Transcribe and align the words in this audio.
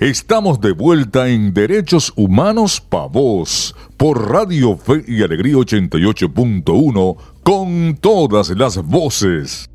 Estamos 0.00 0.60
de 0.60 0.72
vuelta 0.72 1.28
en 1.28 1.54
Derechos 1.54 2.12
Humanos 2.16 2.80
Pa' 2.80 3.06
Vos 3.06 3.76
por 3.96 4.28
Radio 4.28 4.76
Fe 4.76 5.04
y 5.06 5.22
Alegría 5.22 5.54
88.1 5.54 7.16
con 7.44 7.96
todas 8.00 8.50
las 8.50 8.82
voces. 8.84 9.70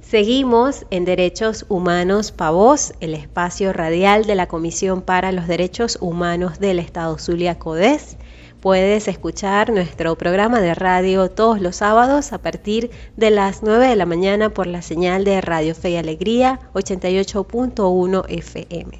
Seguimos 0.00 0.86
en 0.88 1.04
Derechos 1.04 1.66
Humanos 1.68 2.32
Pa' 2.32 2.48
Vos, 2.48 2.94
el 3.00 3.12
espacio 3.12 3.74
radial 3.74 4.24
de 4.24 4.34
la 4.34 4.48
Comisión 4.48 5.02
para 5.02 5.30
los 5.30 5.46
Derechos 5.46 5.98
Humanos 6.00 6.58
del 6.58 6.78
Estado 6.78 7.18
Zulia 7.18 7.58
Codés. 7.58 8.16
Puedes 8.60 9.06
escuchar 9.06 9.70
nuestro 9.70 10.18
programa 10.18 10.60
de 10.60 10.74
radio 10.74 11.30
todos 11.30 11.60
los 11.60 11.76
sábados 11.76 12.32
a 12.32 12.38
partir 12.38 12.90
de 13.16 13.30
las 13.30 13.62
9 13.62 13.86
de 13.86 13.94
la 13.94 14.04
mañana 14.04 14.50
por 14.50 14.66
la 14.66 14.82
señal 14.82 15.22
de 15.22 15.40
Radio 15.40 15.76
Fe 15.76 15.90
y 15.90 15.96
Alegría 15.96 16.58
88.1 16.74 18.24
FM. 18.28 18.98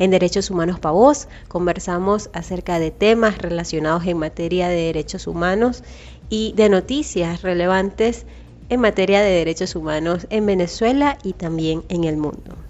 En 0.00 0.10
Derechos 0.10 0.50
Humanos 0.50 0.80
para 0.80 0.94
Vos 0.94 1.28
conversamos 1.46 2.28
acerca 2.32 2.80
de 2.80 2.90
temas 2.90 3.38
relacionados 3.38 4.04
en 4.04 4.18
materia 4.18 4.66
de 4.66 4.86
derechos 4.86 5.28
humanos 5.28 5.84
y 6.28 6.54
de 6.56 6.68
noticias 6.68 7.42
relevantes 7.42 8.26
en 8.68 8.80
materia 8.80 9.20
de 9.20 9.30
derechos 9.30 9.76
humanos 9.76 10.26
en 10.30 10.44
Venezuela 10.44 11.18
y 11.22 11.34
también 11.34 11.84
en 11.88 12.02
el 12.02 12.16
mundo. 12.16 12.67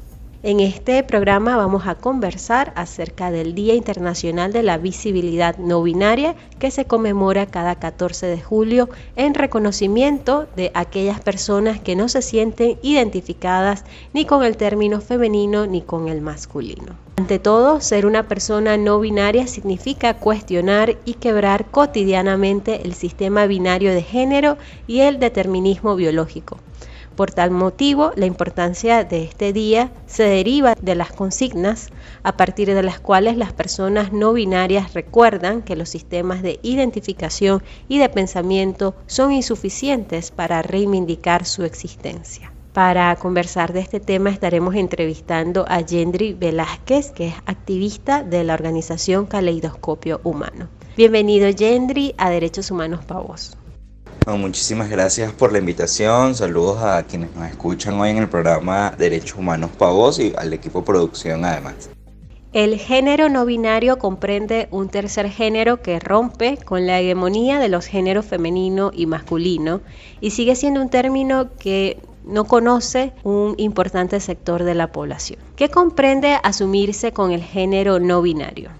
En 0.49 0.61
este 0.61 1.03
programa 1.03 1.59
vamos 1.59 1.87
a 1.87 1.95
conversar 1.95 2.73
acerca 2.75 3.31
del 3.31 3.55
Día 3.55 3.75
Internacional 3.75 4.51
de 4.51 4.63
la 4.63 4.79
Visibilidad 4.79 5.59
No 5.59 5.83
Binaria 5.83 6.37
que 6.59 6.71
se 6.71 6.87
conmemora 6.87 7.45
cada 7.45 7.75
14 7.75 8.25
de 8.29 8.41
julio 8.41 8.89
en 9.15 9.35
reconocimiento 9.35 10.47
de 10.57 10.71
aquellas 10.73 11.21
personas 11.21 11.81
que 11.81 11.97
no 11.97 12.09
se 12.09 12.23
sienten 12.23 12.79
identificadas 12.81 13.85
ni 14.15 14.25
con 14.25 14.43
el 14.43 14.57
término 14.57 15.03
femenino 15.03 15.67
ni 15.67 15.83
con 15.83 16.09
el 16.09 16.23
masculino. 16.23 16.95
Ante 17.19 17.39
todo, 17.39 17.83
ser 17.83 18.07
una 18.07 18.27
persona 18.27 18.79
no 18.79 19.01
binaria 19.01 19.47
significa 19.47 20.15
cuestionar 20.15 20.97
y 21.05 21.13
quebrar 21.13 21.67
cotidianamente 21.67 22.87
el 22.87 22.95
sistema 22.95 23.45
binario 23.45 23.93
de 23.93 24.01
género 24.01 24.57
y 24.87 25.01
el 25.01 25.19
determinismo 25.19 25.95
biológico 25.95 26.57
por 27.19 27.33
tal 27.33 27.51
motivo, 27.51 28.13
la 28.15 28.27
importancia 28.27 29.03
de 29.03 29.25
este 29.25 29.53
día 29.53 29.91
se 30.07 30.23
deriva 30.23 30.77
de 30.81 30.95
las 30.95 31.11
consignas 31.11 31.89
a 32.23 32.37
partir 32.37 32.73
de 32.73 32.83
las 32.85 33.01
cuales 33.01 33.37
las 33.37 33.53
personas 33.53 34.13
no 34.13 34.33
binarias 34.33 34.95
recuerdan 34.95 35.63
que 35.63 35.75
los 35.75 35.89
sistemas 35.89 36.43
de 36.43 36.61
identificación 36.63 37.61
y 37.89 37.99
de 37.99 38.09
pensamiento 38.09 38.95
son 39.09 39.33
insuficientes 39.33 40.31
para 40.31 40.63
reivindicar 40.63 41.45
su 41.45 41.65
existencia. 41.65 42.53
Para 42.73 43.17
conversar 43.17 43.73
de 43.73 43.81
este 43.81 43.99
tema 43.99 44.31
estaremos 44.31 44.77
entrevistando 44.77 45.65
a 45.67 45.81
Yendri 45.81 46.35
Velázquez, 46.35 47.11
que 47.11 47.27
es 47.27 47.35
activista 47.47 48.23
de 48.23 48.45
la 48.45 48.55
organización 48.55 49.27
Caleidoscopio 49.27 50.21
Humano. 50.23 50.69
Bienvenido 50.97 51.51
Yendri 51.51 52.15
a 52.17 52.31
Derechos 52.31 52.71
Humanos 52.71 53.05
para 53.05 53.23
vos 54.27 54.39
muchísimas 54.39 54.89
gracias 54.89 55.33
por 55.33 55.53
la 55.53 55.59
invitación. 55.59 56.35
Saludos 56.35 56.83
a 56.83 57.03
quienes 57.05 57.35
nos 57.35 57.49
escuchan 57.49 58.01
hoy 58.01 58.11
en 58.11 58.19
el 58.19 58.29
programa 58.29 58.93
Derechos 58.97 59.39
Humanos 59.39 59.71
Pavos 59.79 60.19
y 60.19 60.33
al 60.37 60.53
equipo 60.53 60.85
producción 60.85 61.45
además. 61.45 61.91
El 62.53 62.79
género 62.79 63.29
no 63.29 63.45
binario 63.45 63.99
comprende 63.99 64.69
un 64.71 64.89
tercer 64.89 65.29
género 65.31 65.83
que 65.83 66.01
rompe 66.01 66.57
con 66.57 66.87
la 66.87 66.99
hegemonía 66.99 67.59
de 67.59 67.69
los 67.69 67.87
géneros 67.87 68.25
femenino 68.25 68.91
y 68.95 69.05
masculino 69.05 69.83
y 70.21 70.31
sigue 70.31 70.55
siendo 70.55 70.81
un 70.81 70.89
término 70.89 71.51
que 71.59 71.99
no 72.25 72.45
conoce 72.45 73.13
un 73.23 73.55
importante 73.59 74.19
sector 74.21 74.65
de 74.65 74.75
la 74.75 74.93
población. 74.93 75.41
¿Qué 75.57 75.69
comprende 75.69 76.39
asumirse 76.43 77.13
con 77.13 77.33
el 77.33 77.43
género 77.43 78.01
no 78.01 78.23
binario? 78.23 78.71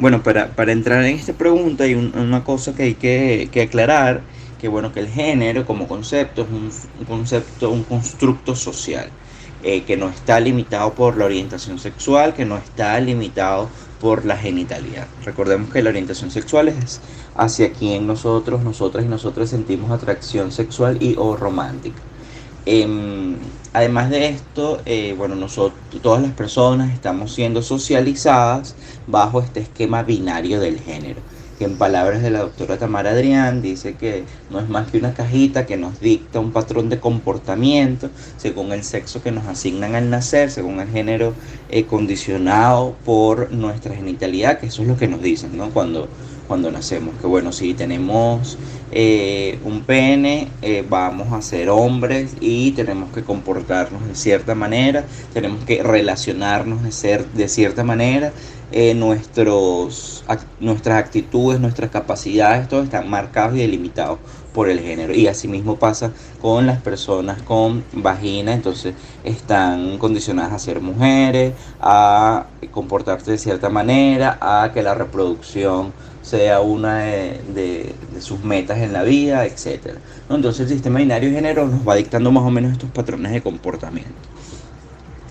Bueno, 0.00 0.22
para, 0.22 0.52
entrar 0.70 1.04
en 1.04 1.16
esta 1.16 1.32
pregunta 1.32 1.82
hay 1.82 1.96
una 1.96 2.44
cosa 2.44 2.72
que 2.72 2.84
hay 2.84 2.94
que, 2.94 3.60
aclarar, 3.60 4.20
que 4.60 4.68
bueno, 4.68 4.92
que 4.92 5.00
el 5.00 5.08
género 5.08 5.66
como 5.66 5.88
concepto 5.88 6.42
es 6.42 6.48
un, 6.48 6.70
concepto, 7.04 7.70
un 7.70 7.82
constructo 7.82 8.54
social, 8.54 9.10
eh, 9.64 9.82
que 9.82 9.96
no 9.96 10.08
está 10.08 10.38
limitado 10.38 10.92
por 10.94 11.16
la 11.16 11.24
orientación 11.24 11.80
sexual, 11.80 12.32
que 12.32 12.44
no 12.44 12.58
está 12.58 13.00
limitado 13.00 13.68
por 14.00 14.24
la 14.24 14.36
genitalidad. 14.36 15.08
Recordemos 15.24 15.72
que 15.72 15.82
la 15.82 15.90
orientación 15.90 16.30
sexual 16.30 16.68
es 16.68 17.00
hacia 17.34 17.72
quien 17.72 18.06
nosotros, 18.06 18.62
nosotras 18.62 19.04
y 19.04 19.08
nosotros 19.08 19.50
sentimos 19.50 19.90
atracción 19.90 20.52
sexual 20.52 20.98
y 21.02 21.16
o 21.18 21.34
romántica. 21.36 21.98
Em, 22.70 23.36
además 23.72 24.10
de 24.10 24.28
esto, 24.28 24.82
eh, 24.84 25.14
bueno, 25.16 25.34
nosotros, 25.34 25.80
todas 26.02 26.20
las 26.20 26.32
personas 26.32 26.92
estamos 26.92 27.32
siendo 27.32 27.62
socializadas 27.62 28.74
bajo 29.06 29.40
este 29.40 29.60
esquema 29.60 30.02
binario 30.02 30.60
del 30.60 30.78
género, 30.78 31.22
que 31.58 31.64
en 31.64 31.78
palabras 31.78 32.20
de 32.20 32.30
la 32.30 32.40
doctora 32.40 32.76
Tamara 32.76 33.12
Adrián 33.12 33.62
dice 33.62 33.94
que 33.94 34.24
no 34.50 34.60
es 34.60 34.68
más 34.68 34.90
que 34.90 34.98
una 34.98 35.14
cajita 35.14 35.64
que 35.64 35.78
nos 35.78 35.98
dicta 35.98 36.40
un 36.40 36.52
patrón 36.52 36.90
de 36.90 37.00
comportamiento 37.00 38.10
según 38.36 38.70
el 38.72 38.84
sexo 38.84 39.22
que 39.22 39.32
nos 39.32 39.46
asignan 39.46 39.94
al 39.94 40.10
nacer, 40.10 40.50
según 40.50 40.78
el 40.80 40.90
género 40.90 41.32
eh, 41.70 41.86
condicionado 41.86 42.96
por 43.02 43.50
nuestra 43.50 43.94
genitalidad, 43.94 44.58
que 44.58 44.66
eso 44.66 44.82
es 44.82 44.88
lo 44.88 44.98
que 44.98 45.08
nos 45.08 45.22
dicen, 45.22 45.56
¿no? 45.56 45.70
Cuando 45.70 46.06
cuando 46.48 46.72
nacemos. 46.72 47.14
Que 47.20 47.28
bueno, 47.28 47.52
si 47.52 47.74
tenemos 47.74 48.58
eh, 48.90 49.58
un 49.64 49.82
pene, 49.82 50.48
eh, 50.62 50.84
vamos 50.88 51.32
a 51.32 51.42
ser 51.42 51.68
hombres 51.68 52.34
y 52.40 52.72
tenemos 52.72 53.12
que 53.12 53.22
comportarnos 53.22 54.06
de 54.06 54.14
cierta 54.14 54.54
manera, 54.54 55.04
tenemos 55.34 55.64
que 55.64 55.82
relacionarnos 55.82 56.82
de, 56.82 56.92
ser, 56.92 57.26
de 57.32 57.48
cierta 57.48 57.84
manera. 57.84 58.32
Eh, 58.70 58.92
nuestros, 58.92 60.24
nuestras 60.60 60.98
actitudes, 60.98 61.58
nuestras 61.58 61.90
capacidades, 61.90 62.68
todo 62.68 62.82
están 62.82 63.08
marcados 63.08 63.56
y 63.56 63.60
delimitados 63.60 64.18
por 64.52 64.68
el 64.68 64.80
género. 64.80 65.14
Y 65.14 65.26
asimismo 65.26 65.76
pasa 65.76 66.12
con 66.42 66.66
las 66.66 66.82
personas 66.82 67.40
con 67.42 67.82
vagina, 67.92 68.52
entonces 68.52 68.94
están 69.24 69.96
condicionadas 69.96 70.52
a 70.52 70.58
ser 70.58 70.80
mujeres, 70.82 71.54
a 71.80 72.46
comportarse 72.70 73.30
de 73.30 73.38
cierta 73.38 73.70
manera, 73.70 74.36
a 74.40 74.70
que 74.74 74.82
la 74.82 74.94
reproducción 74.94 75.92
sea 76.28 76.60
una 76.60 76.98
de, 76.98 77.94
sus 78.20 78.44
metas 78.44 78.78
en 78.78 78.92
la 78.92 79.02
vida, 79.02 79.46
etc. 79.46 79.96
Entonces 80.28 80.60
el 80.60 80.68
sistema 80.68 80.98
binario 80.98 81.30
de 81.30 81.36
género 81.36 81.66
nos 81.66 81.88
va 81.88 81.94
dictando 81.94 82.30
más 82.30 82.44
o 82.44 82.50
menos 82.50 82.72
estos 82.72 82.90
patrones 82.90 83.32
de 83.32 83.40
comportamiento. 83.40 84.12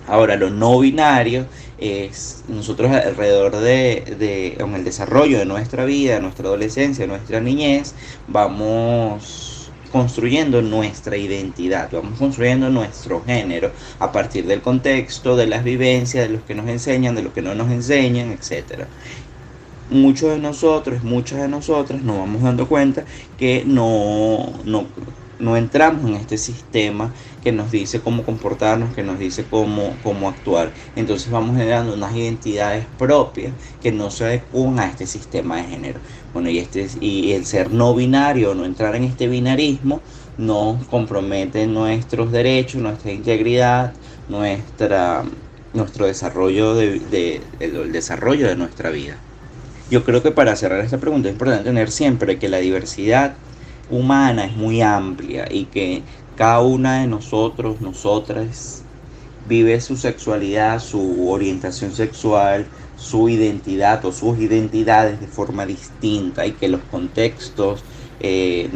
Ahora, 0.08 0.36
lo 0.36 0.50
no 0.50 0.80
binario 0.80 1.46
es 1.78 2.42
nosotros 2.48 2.90
alrededor 2.90 3.56
de, 3.58 4.56
en 4.58 4.74
el 4.74 4.82
desarrollo 4.82 5.38
de 5.38 5.44
nuestra 5.44 5.84
vida, 5.84 6.18
nuestra 6.18 6.48
adolescencia, 6.48 7.06
nuestra 7.06 7.40
niñez, 7.40 7.94
vamos 8.26 9.70
construyendo 9.92 10.62
nuestra 10.62 11.16
identidad, 11.16 11.90
vamos 11.92 12.18
construyendo 12.18 12.70
nuestro 12.70 13.22
género 13.24 13.70
a 13.98 14.10
partir 14.10 14.46
del 14.46 14.62
contexto, 14.62 15.36
de 15.36 15.46
las 15.46 15.62
vivencias, 15.62 16.26
de 16.26 16.34
los 16.34 16.42
que 16.42 16.54
nos 16.54 16.68
enseñan, 16.68 17.14
de 17.14 17.22
los 17.22 17.32
que 17.32 17.42
no 17.42 17.54
nos 17.54 17.70
enseñan, 17.70 18.32
etc 18.32 18.86
muchos 19.90 20.30
de 20.30 20.38
nosotros, 20.38 21.02
muchas 21.02 21.40
de 21.40 21.48
nosotras 21.48 22.02
nos 22.02 22.18
vamos 22.18 22.42
dando 22.42 22.68
cuenta 22.68 23.04
que 23.38 23.64
no, 23.66 24.52
no, 24.64 25.56
entramos 25.56 26.04
en 26.10 26.16
este 26.16 26.36
sistema 26.36 27.12
que 27.42 27.52
nos 27.52 27.70
dice 27.70 28.00
cómo 28.00 28.24
comportarnos, 28.24 28.94
que 28.94 29.02
nos 29.02 29.18
dice 29.18 29.44
cómo, 29.48 29.94
cómo 30.02 30.28
actuar. 30.28 30.72
Entonces 30.96 31.30
vamos 31.30 31.56
generando 31.56 31.94
unas 31.94 32.14
identidades 32.14 32.86
propias 32.98 33.52
que 33.82 33.92
no 33.92 34.10
se 34.10 34.24
adecuan 34.24 34.78
a 34.80 34.86
este 34.86 35.06
sistema 35.06 35.56
de 35.56 35.64
género. 35.64 36.00
Bueno, 36.32 36.50
y, 36.50 36.58
este, 36.58 36.88
y 37.00 37.32
el 37.32 37.46
ser 37.46 37.70
no 37.70 37.94
binario, 37.94 38.54
no 38.54 38.64
entrar 38.64 38.94
en 38.96 39.04
este 39.04 39.28
binarismo, 39.28 40.00
nos 40.36 40.86
compromete 40.86 41.66
nuestros 41.66 42.30
derechos, 42.30 42.80
nuestra 42.80 43.12
integridad, 43.12 43.92
nuestra, 44.28 45.24
nuestro 45.72 46.06
desarrollo 46.06 46.74
de, 46.74 47.40
el 47.60 47.92
desarrollo 47.92 48.46
de 48.46 48.56
nuestra 48.56 48.90
vida. 48.90 49.18
Yo 49.90 50.04
creo 50.04 50.22
que 50.22 50.32
para 50.32 50.54
cerrar 50.54 50.84
esta 50.84 50.98
pregunta 50.98 51.28
es 51.28 51.32
importante 51.32 51.64
tener 51.64 51.90
siempre 51.90 52.38
que 52.38 52.50
la 52.50 52.58
diversidad 52.58 53.36
humana 53.88 54.44
es 54.44 54.54
muy 54.54 54.82
amplia 54.82 55.48
y 55.50 55.64
que 55.64 56.02
cada 56.36 56.60
una 56.60 57.00
de 57.00 57.06
nosotros, 57.06 57.80
nosotras, 57.80 58.84
vive 59.48 59.80
su 59.80 59.96
sexualidad, 59.96 60.78
su 60.80 61.30
orientación 61.30 61.92
sexual, 61.94 62.66
su 62.96 63.30
identidad 63.30 64.04
o 64.04 64.12
sus 64.12 64.38
identidades 64.38 65.20
de 65.20 65.26
forma 65.26 65.64
distinta 65.64 66.46
y 66.46 66.52
que 66.52 66.68
los 66.68 66.82
contextos, 66.90 67.82
eh, 68.20 68.70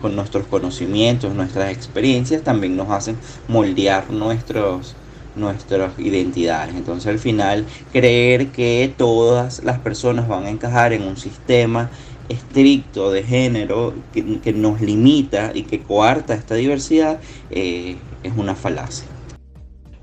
con 0.00 0.16
nuestros 0.16 0.46
conocimientos, 0.48 1.32
nuestras 1.32 1.70
experiencias 1.70 2.42
también 2.42 2.76
nos 2.76 2.90
hacen 2.90 3.16
moldear 3.46 4.10
nuestros, 4.10 4.96
nuestras 5.34 5.98
identidades. 5.98 6.74
Entonces 6.74 7.06
al 7.06 7.18
final 7.18 7.66
creer 7.92 8.48
que 8.48 8.92
todas 8.96 9.62
las 9.64 9.78
personas 9.78 10.28
van 10.28 10.44
a 10.44 10.50
encajar 10.50 10.92
en 10.92 11.02
un 11.02 11.16
sistema 11.16 11.90
estricto 12.28 13.10
de 13.10 13.22
género 13.22 13.92
que, 14.12 14.52
nos 14.52 14.80
limita 14.80 15.50
y 15.54 15.64
que 15.64 15.80
coarta 15.82 16.34
esta 16.34 16.54
diversidad 16.54 17.20
eh, 17.50 17.96
es 18.22 18.32
una 18.36 18.54
falacia. 18.54 19.08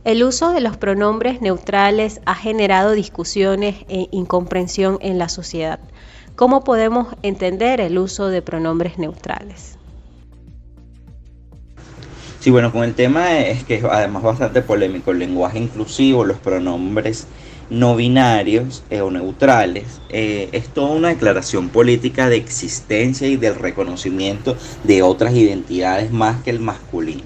El 0.03 0.23
uso 0.23 0.53
de 0.53 0.61
los 0.61 0.77
pronombres 0.77 1.41
neutrales 1.41 2.21
ha 2.25 2.35
generado 2.35 2.91
discusiones 2.91 3.75
e 3.89 4.07
incomprensión 4.11 4.97
en 5.01 5.17
la 5.17 5.27
sociedad. 5.27 5.79
¿Cómo 6.35 6.63
podemos 6.63 7.07
entender 7.23 7.81
el 7.81 7.97
uso 7.97 8.29
de 8.29 8.41
pronombres 8.41 8.97
neutrales? 8.99 9.77
Sí, 12.47 12.51
bueno, 12.51 12.71
con 12.71 12.85
el 12.85 12.93
tema 12.93 13.39
es 13.39 13.65
que 13.65 13.75
es 13.75 13.83
además 13.83 14.23
bastante 14.23 14.61
polémico 14.61 15.11
el 15.11 15.19
lenguaje 15.19 15.59
inclusivo, 15.59 16.23
los 16.23 16.37
pronombres 16.37 17.27
no 17.69 17.97
binarios 17.97 18.85
eh, 18.89 19.01
o 19.01 19.11
neutrales, 19.11 19.99
eh, 20.07 20.47
es 20.53 20.69
toda 20.69 20.91
una 20.91 21.09
declaración 21.09 21.67
política 21.67 22.29
de 22.29 22.37
existencia 22.37 23.27
y 23.27 23.35
del 23.35 23.55
reconocimiento 23.55 24.55
de 24.85 25.01
otras 25.01 25.33
identidades 25.33 26.13
más 26.13 26.41
que 26.41 26.51
el 26.51 26.61
masculino, 26.61 27.23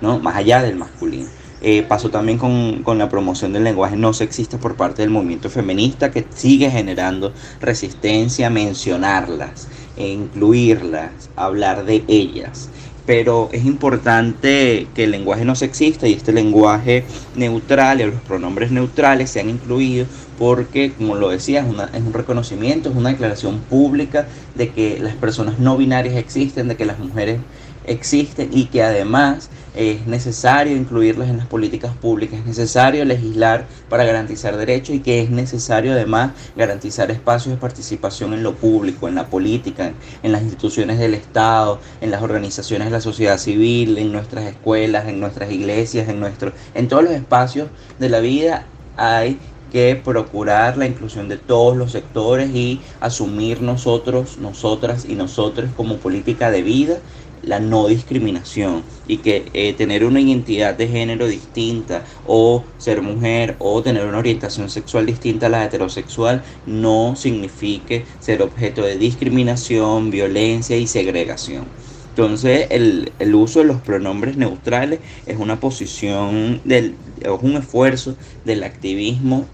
¿no? 0.00 0.20
Más 0.20 0.36
allá 0.36 0.62
del 0.62 0.76
masculino. 0.76 1.26
Eh, 1.62 1.82
pasó 1.82 2.10
también 2.10 2.38
con, 2.38 2.84
con, 2.84 2.96
la 2.96 3.08
promoción 3.08 3.52
del 3.52 3.64
lenguaje 3.64 3.96
no 3.96 4.12
sexista 4.12 4.58
por 4.58 4.76
parte 4.76 5.02
del 5.02 5.10
movimiento 5.10 5.50
feminista 5.50 6.12
que 6.12 6.24
sigue 6.32 6.70
generando 6.70 7.32
resistencia 7.60 8.46
a 8.46 8.50
mencionarlas, 8.50 9.66
e 9.96 10.10
incluirlas, 10.10 11.10
hablar 11.34 11.84
de 11.84 12.04
ellas 12.06 12.70
pero 13.06 13.48
es 13.52 13.64
importante 13.64 14.86
que 14.94 15.04
el 15.04 15.10
lenguaje 15.10 15.44
no 15.44 15.54
sexista 15.54 16.06
y 16.06 16.14
este 16.14 16.32
lenguaje 16.32 17.04
neutral 17.34 18.00
y 18.00 18.04
los 18.04 18.20
pronombres 18.22 18.70
neutrales 18.70 19.30
sean 19.30 19.50
incluidos 19.50 20.08
porque, 20.38 20.92
como 20.92 21.16
lo 21.16 21.28
decía, 21.28 21.60
es, 21.60 21.94
es 21.94 22.02
un 22.02 22.12
reconocimiento, 22.12 22.90
es 22.90 22.96
una 22.96 23.10
declaración 23.10 23.60
pública 23.60 24.26
de 24.54 24.70
que 24.70 24.98
las 24.98 25.14
personas 25.14 25.58
no 25.58 25.76
binarias 25.76 26.16
existen, 26.16 26.68
de 26.68 26.76
que 26.76 26.86
las 26.86 26.98
mujeres 26.98 27.40
existen 27.86 28.50
y 28.52 28.66
que 28.66 28.82
además 28.82 29.50
es 29.74 30.06
necesario 30.06 30.76
incluirlas 30.76 31.28
en 31.28 31.38
las 31.38 31.46
políticas 31.46 31.94
públicas, 31.96 32.40
es 32.40 32.46
necesario 32.46 33.04
legislar 33.04 33.66
para 33.88 34.04
garantizar 34.04 34.56
derechos 34.56 34.96
y 34.96 35.00
que 35.00 35.20
es 35.22 35.30
necesario 35.30 35.92
además 35.92 36.32
garantizar 36.56 37.10
espacios 37.10 37.54
de 37.54 37.60
participación 37.60 38.34
en 38.34 38.42
lo 38.42 38.54
público, 38.54 39.08
en 39.08 39.14
la 39.14 39.26
política, 39.26 39.92
en, 40.22 40.32
las 40.32 40.42
instituciones 40.42 40.98
del 40.98 41.14
Estado, 41.14 41.80
en 42.00 42.10
las 42.10 42.22
organizaciones 42.22 42.86
de 42.86 42.92
la 42.92 43.00
sociedad 43.00 43.38
civil, 43.38 43.98
en 43.98 44.12
nuestras 44.12 44.44
escuelas, 44.44 45.08
en 45.08 45.20
nuestras 45.20 45.50
iglesias, 45.50 46.08
en, 46.08 46.20
nuestro, 46.20 46.52
en 46.74 46.88
todos 46.88 47.04
los 47.04 47.12
espacios 47.12 47.68
de 47.98 48.08
la 48.08 48.20
vida 48.20 48.66
hay 48.96 49.38
que 49.70 49.94
procurar 49.94 50.76
la 50.76 50.86
inclusión 50.86 51.28
de 51.28 51.36
todos 51.36 51.76
los 51.76 51.92
sectores 51.92 52.50
y 52.50 52.80
asumir 53.00 53.62
nosotros, 53.62 54.38
nosotras 54.38 55.04
y 55.08 55.14
nosotros 55.14 55.70
como 55.76 55.98
política 55.98 56.50
de 56.50 56.62
vida 56.62 56.98
la 57.42 57.60
no 57.60 57.88
discriminación 57.88 58.82
y 59.06 59.18
que 59.18 59.50
eh, 59.54 59.72
tener 59.74 60.04
una 60.04 60.20
identidad 60.20 60.74
de 60.74 60.88
género 60.88 61.26
distinta 61.26 62.04
o 62.26 62.64
ser 62.78 63.02
mujer 63.02 63.56
o 63.58 63.82
tener 63.82 64.06
una 64.06 64.18
orientación 64.18 64.68
sexual 64.70 65.06
distinta 65.06 65.46
a 65.46 65.48
la 65.48 65.64
heterosexual 65.64 66.42
no 66.66 67.16
signifique 67.16 68.04
ser 68.20 68.42
objeto 68.42 68.82
de 68.82 68.96
discriminación, 68.96 70.10
violencia 70.10 70.76
y 70.76 70.86
segregación. 70.86 71.64
Entonces 72.10 72.66
el, 72.70 73.12
el 73.18 73.34
uso 73.34 73.60
de 73.60 73.66
los 73.66 73.80
pronombres 73.80 74.36
neutrales 74.36 75.00
es 75.26 75.38
una 75.38 75.60
posición 75.60 76.60
del, 76.64 76.96
es 77.20 77.28
un 77.40 77.56
esfuerzo 77.56 78.16
del 78.44 78.64
activismo 78.64 79.46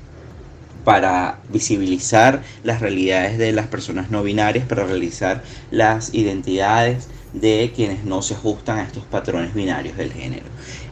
para 0.87 1.41
visibilizar 1.49 2.43
las 2.63 2.81
realidades 2.81 3.39
de 3.39 3.53
las 3.53 3.67
personas 3.67 4.11
no 4.13 4.23
binarias, 4.23 4.67
para 4.67 4.85
realizar 4.85 5.43
las 5.73 6.15
identidades 6.15 7.09
de 7.41 7.73
quienes 7.75 8.05
no 8.05 8.23
se 8.23 8.35
ajustan 8.35 8.79
a 8.79 8.83
estos 8.83 9.05
patrones 9.05 9.55
binarios 9.55 9.97
del 9.97 10.13
género. 10.13 10.47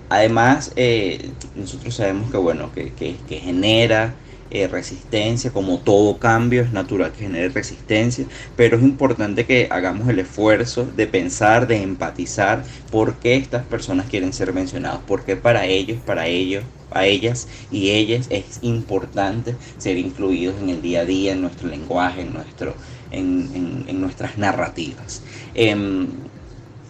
Además, 0.09 0.73
eh, 0.77 1.31
nosotros 1.57 1.95
sabemos 1.95 2.31
que, 2.31 2.37
bueno, 2.37 2.71
que, 2.73 2.93
que, 2.93 3.39
genera 3.39 4.15
eh, 4.51 4.69
resistencia, 4.69 5.51
como 5.51 5.79
todo 5.79 6.19
cambio 6.19 6.63
es 6.63 6.73
natural 6.73 7.13
que 7.13 7.25
genere 7.25 7.49
resistencia, 7.49 8.27
pero 8.57 8.77
es 8.77 8.83
importante 8.83 9.47
que 9.47 9.67
hagamos 9.71 10.09
el 10.09 10.19
esfuerzo 10.19 10.87
de 10.97 11.07
pensar, 11.07 11.67
de 11.67 11.83
empatizar 11.83 12.63
por 12.93 13.15
qué 13.15 13.37
estas 13.37 13.65
personas 13.65 14.07
quieren 14.07 14.33
ser 14.33 14.53
mencionadas, 14.53 15.01
por 15.07 15.25
qué 15.25 15.37
para 15.37 15.67
ellos, 15.67 15.99
para 16.05 16.27
ellos, 16.27 16.65
a 16.91 17.07
ellas 17.07 17.49
y 17.71 17.91
ellas 17.91 18.27
es 18.31 18.59
importante 18.63 19.57
ser 19.79 19.99
incluidos 19.99 20.55
en 20.63 20.71
el 20.71 20.83
día 20.83 21.01
a 21.01 21.05
día, 21.05 21.33
en 21.33 21.41
nuestro 21.41 21.69
lenguaje, 21.69 22.21
en, 22.21 22.33
nuestro, 22.33 22.75
en, 23.11 23.85
en, 23.89 24.01
nuestras 24.01 24.39
narrativas. 24.39 25.23
Em, 25.55 26.07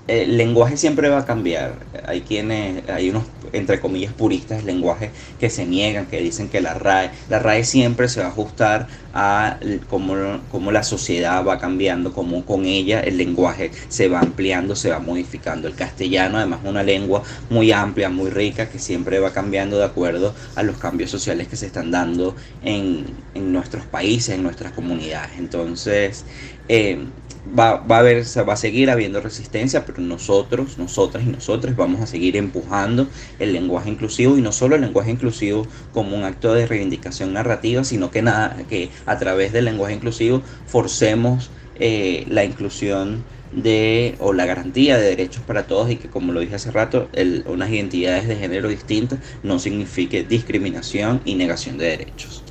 el 0.06 0.36
lenguaje 0.36 0.76
siempre 0.76 1.08
va 1.08 1.20
a 1.20 1.24
cambiar. 1.26 1.86
Hay 2.06 2.22
quienes, 2.22 2.88
hay 2.88 3.10
unos, 3.10 3.24
entre 3.52 3.80
comillas, 3.80 4.12
puristas 4.12 4.58
del 4.58 4.66
lenguaje 4.66 5.10
que 5.38 5.50
se 5.50 5.66
niegan, 5.66 6.06
que 6.06 6.20
dicen 6.20 6.48
que 6.48 6.60
la 6.60 6.74
RAE, 6.74 7.10
la 7.28 7.38
RAE 7.38 7.64
siempre 7.64 8.08
se 8.08 8.20
va 8.20 8.26
a 8.26 8.30
ajustar 8.30 8.86
a 9.12 9.58
cómo, 9.88 10.14
cómo 10.50 10.72
la 10.72 10.82
sociedad 10.82 11.44
va 11.44 11.58
cambiando, 11.58 12.12
cómo 12.12 12.44
con 12.44 12.64
ella 12.64 13.00
el 13.00 13.16
lenguaje 13.16 13.70
se 13.88 14.08
va 14.08 14.20
ampliando, 14.20 14.74
se 14.74 14.90
va 14.90 14.98
modificando. 14.98 15.68
El 15.68 15.74
castellano 15.74 16.38
además 16.38 16.60
es 16.64 16.70
una 16.70 16.82
lengua 16.82 17.22
muy 17.50 17.70
amplia, 17.72 18.08
muy 18.08 18.30
rica, 18.30 18.68
que 18.68 18.78
siempre 18.78 19.20
va 19.20 19.32
cambiando 19.32 19.78
de 19.78 19.84
acuerdo 19.84 20.34
a 20.56 20.62
los 20.62 20.78
cambios 20.78 21.10
sociales 21.10 21.48
que 21.48 21.56
se 21.56 21.66
están 21.66 21.90
dando 21.90 22.34
en, 22.64 23.06
en 23.34 23.52
nuestros 23.52 23.84
países, 23.86 24.34
en 24.34 24.42
nuestras 24.42 24.72
comunidades. 24.72 25.30
Entonces, 25.38 26.24
eh, 26.68 26.98
va, 27.46 27.76
va, 27.76 27.96
a 27.96 27.98
haber, 28.00 28.24
va 28.48 28.54
a 28.54 28.56
seguir 28.56 28.90
habiendo 28.90 29.20
resistencia, 29.20 29.84
pero 29.84 30.00
nosotros, 30.00 30.78
nosotras 30.78 31.24
y 31.24 31.28
nosotros 31.28 31.76
vamos 31.76 32.00
a 32.00 32.06
seguir 32.06 32.36
empujando 32.36 33.06
el 33.38 33.52
lenguaje 33.52 33.90
inclusivo 33.90 34.36
y 34.38 34.40
no 34.40 34.52
solo 34.52 34.76
el 34.76 34.82
lenguaje 34.82 35.10
inclusivo 35.10 35.66
como 35.92 36.16
un 36.16 36.24
acto 36.24 36.54
de 36.54 36.66
reivindicación 36.66 37.32
narrativa, 37.32 37.84
sino 37.84 38.10
que, 38.10 38.22
nada, 38.22 38.56
que 38.68 38.90
a 39.06 39.18
través 39.18 39.52
del 39.52 39.66
lenguaje 39.66 39.94
inclusivo 39.94 40.42
forcemos 40.66 41.50
eh, 41.76 42.24
la 42.28 42.44
inclusión 42.44 43.24
de 43.50 44.16
o 44.18 44.32
la 44.32 44.46
garantía 44.46 44.98
de 44.98 45.10
derechos 45.10 45.42
para 45.44 45.66
todos 45.66 45.90
y 45.90 45.96
que 45.96 46.08
como 46.08 46.32
lo 46.32 46.40
dije 46.40 46.54
hace 46.56 46.70
rato, 46.70 47.08
el, 47.12 47.44
unas 47.46 47.70
identidades 47.70 48.26
de 48.28 48.36
género 48.36 48.68
distintas 48.68 49.20
no 49.42 49.58
signifique 49.58 50.24
discriminación 50.24 51.20
y 51.24 51.34
negación 51.34 51.78
de 51.78 51.86
derechos. 51.86 52.43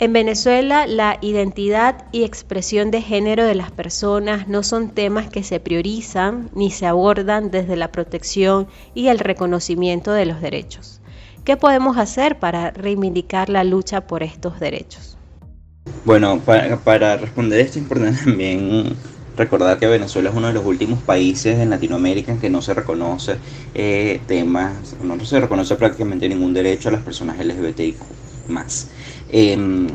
En 0.00 0.14
Venezuela, 0.14 0.86
la 0.86 1.18
identidad 1.20 2.06
y 2.10 2.24
expresión 2.24 2.90
de 2.90 3.02
género 3.02 3.44
de 3.44 3.54
las 3.54 3.70
personas 3.70 4.48
no 4.48 4.62
son 4.62 4.88
temas 4.88 5.28
que 5.28 5.42
se 5.42 5.60
priorizan 5.60 6.48
ni 6.54 6.70
se 6.70 6.86
abordan 6.86 7.50
desde 7.50 7.76
la 7.76 7.92
protección 7.92 8.66
y 8.94 9.08
el 9.08 9.18
reconocimiento 9.18 10.12
de 10.12 10.24
los 10.24 10.40
derechos. 10.40 11.02
¿Qué 11.44 11.58
podemos 11.58 11.98
hacer 11.98 12.38
para 12.38 12.70
reivindicar 12.70 13.50
la 13.50 13.62
lucha 13.62 14.06
por 14.06 14.22
estos 14.22 14.58
derechos? 14.58 15.18
Bueno, 16.06 16.40
para, 16.40 17.18
responder 17.18 17.60
esto 17.60 17.78
es 17.78 17.82
importante 17.82 18.20
también 18.24 18.96
recordar 19.36 19.78
que 19.78 19.86
Venezuela 19.86 20.30
es 20.30 20.34
uno 20.34 20.46
de 20.46 20.54
los 20.54 20.64
últimos 20.64 21.02
países 21.02 21.58
en 21.58 21.68
Latinoamérica 21.68 22.32
en 22.32 22.40
que 22.40 22.48
no 22.48 22.62
se 22.62 22.72
reconoce 22.72 23.36
eh, 23.74 24.22
temas, 24.26 24.96
no 25.02 25.22
se 25.22 25.40
reconoce 25.40 25.76
prácticamente 25.76 26.26
ningún 26.26 26.54
derecho 26.54 26.88
a 26.88 26.92
las 26.92 27.02
personas 27.02 27.38
LGBTIQ 27.38 28.19
más. 28.50 28.88
Em, 29.30 29.86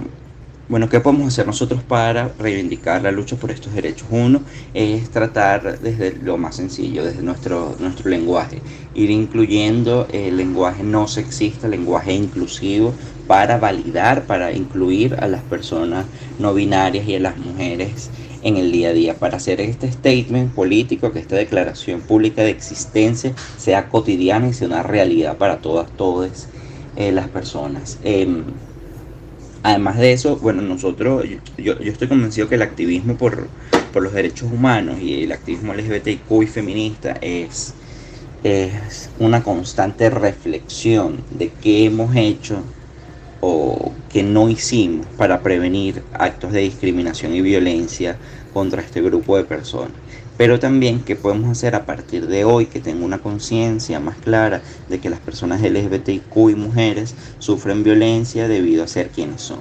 bueno, 0.68 0.90
¿qué 0.90 1.00
podemos 1.00 1.28
hacer 1.28 1.46
nosotros 1.46 1.84
para 1.84 2.32
reivindicar 2.40 3.04
la 3.04 3.12
lucha 3.12 3.36
por 3.36 3.52
estos 3.52 3.76
derechos? 3.76 4.08
Uno 4.10 4.42
es 4.74 5.12
tratar 5.12 5.80
desde 5.80 6.16
lo 6.16 6.40
más 6.40 6.56
sencillo, 6.56 7.06
desde 7.06 7.22
nuestro, 7.22 7.76
nuestro 7.80 8.10
lenguaje, 8.10 8.64
ir 8.96 9.12
incluyendo 9.12 10.08
el 10.12 10.38
lenguaje 10.38 10.82
no 10.82 11.08
sexista, 11.08 11.68
lenguaje 11.68 12.14
inclusivo, 12.14 12.96
para 13.28 13.60
validar, 13.60 14.26
para 14.26 14.54
incluir 14.54 15.16
a 15.20 15.28
las 15.28 15.44
personas 15.44 16.08
no 16.40 16.56
binarias 16.56 17.08
y 17.08 17.16
a 17.16 17.20
las 17.20 17.38
mujeres 17.38 18.10
en 18.42 18.58
el 18.58 18.72
día 18.72 18.90
a 18.90 18.94
día, 18.94 19.14
para 19.20 19.38
hacer 19.38 19.62
este 19.62 19.92
statement 19.92 20.52
político, 20.54 21.12
que 21.12 21.20
esta 21.20 21.36
declaración 21.36 22.02
pública 22.02 22.42
de 22.42 22.50
existencia 22.50 23.34
sea 23.58 23.90
cotidiana 23.90 24.48
y 24.48 24.54
sea 24.54 24.68
una 24.68 24.82
realidad 24.82 25.38
para 25.38 25.58
todas, 25.58 25.92
todas 25.96 26.48
eh, 26.96 27.12
las 27.12 27.30
personas. 27.30 28.00
Em, 28.04 28.44
Además 29.66 29.98
de 29.98 30.14
eso, 30.14 30.36
bueno, 30.38 30.62
nosotros, 30.62 31.26
yo, 31.58 31.80
yo 31.80 31.92
estoy 31.92 32.08
convencido 32.08 32.48
que 32.48 32.54
el 32.54 32.62
activismo 32.62 33.18
por, 33.18 33.48
los 33.96 34.14
derechos 34.14 34.52
humanos 34.52 35.00
y 35.02 35.24
el 35.24 35.32
activismo 35.32 35.74
LGBTQ 35.74 36.44
y 36.44 36.46
feminista 36.46 37.18
es, 37.20 37.74
es 38.44 39.10
una 39.18 39.42
constante 39.42 40.12
reflexión 40.12 41.18
de 41.32 41.50
qué 41.50 41.86
hemos 41.86 42.16
hecho 42.16 42.60
o 43.42 43.92
qué 44.08 44.22
no 44.22 44.50
hicimos 44.50 45.08
para 45.18 45.42
prevenir 45.42 46.04
actos 46.14 46.52
de 46.52 46.60
discriminación 46.60 47.34
y 47.34 47.42
violencia 47.42 48.18
contra 48.56 48.82
este 48.82 49.02
grupo 49.04 49.38
de 49.38 49.44
personas 49.44 49.92
pero 50.38 50.60
también 50.60 51.02
qué 51.02 51.16
podemos 51.16 51.50
hacer 51.50 51.76
a 51.76 51.86
partir 51.86 52.28
de 52.28 52.44
hoy 52.44 52.66
que 52.66 52.80
tengo 52.80 53.06
una 53.06 53.20
conciencia 53.20 54.00
más 54.00 54.18
clara 54.18 54.62
de 54.90 55.00
que 55.00 55.10
las 55.10 55.20
personas 55.20 55.62
LGBTQ 55.62 56.36
y 56.50 56.56
mujeres 56.56 57.16
sufren 57.40 57.84
violencia 57.84 58.48
debido 58.48 58.84
a 58.84 58.88
ser 58.88 59.10
quienes 59.10 59.42
son. 59.42 59.60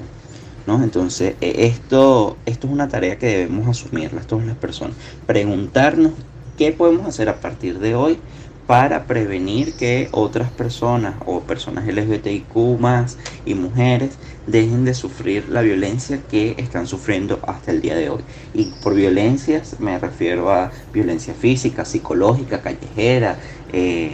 ¿no? 0.66 0.82
Entonces, 0.82 1.36
e, 1.40 1.66
esto, 1.66 2.36
esto 2.46 2.66
es 2.66 2.72
una 2.72 2.88
tarea 2.88 3.18
que 3.18 3.26
debemos 3.26 3.68
asumirlas 3.68 4.26
todas 4.26 4.46
las 4.46 4.56
personas. 4.56 4.96
Preguntarnos 5.26 6.12
qué 6.58 6.72
podemos 6.72 7.06
hacer 7.06 7.28
a 7.28 7.40
partir 7.40 7.78
de 7.78 7.94
hoy 7.94 8.18
para 8.66 9.04
prevenir 9.04 9.74
que 9.74 10.08
otras 10.10 10.50
personas 10.50 11.14
o 11.26 11.40
personas 11.40 11.86
LGBTIQ 11.86 12.80
más 12.80 13.18
y 13.44 13.54
mujeres 13.54 14.18
dejen 14.46 14.84
de 14.84 14.94
sufrir 14.94 15.48
la 15.48 15.62
violencia 15.62 16.20
que 16.30 16.54
están 16.58 16.86
sufriendo 16.86 17.38
hasta 17.46 17.70
el 17.70 17.80
día 17.80 17.96
de 17.96 18.10
hoy. 18.10 18.22
Y 18.52 18.72
por 18.82 18.94
violencias 18.94 19.80
me 19.80 19.98
refiero 19.98 20.50
a 20.50 20.70
violencia 20.92 21.34
física, 21.34 21.84
psicológica, 21.84 22.60
callejera, 22.60 23.38
eh, 23.72 24.12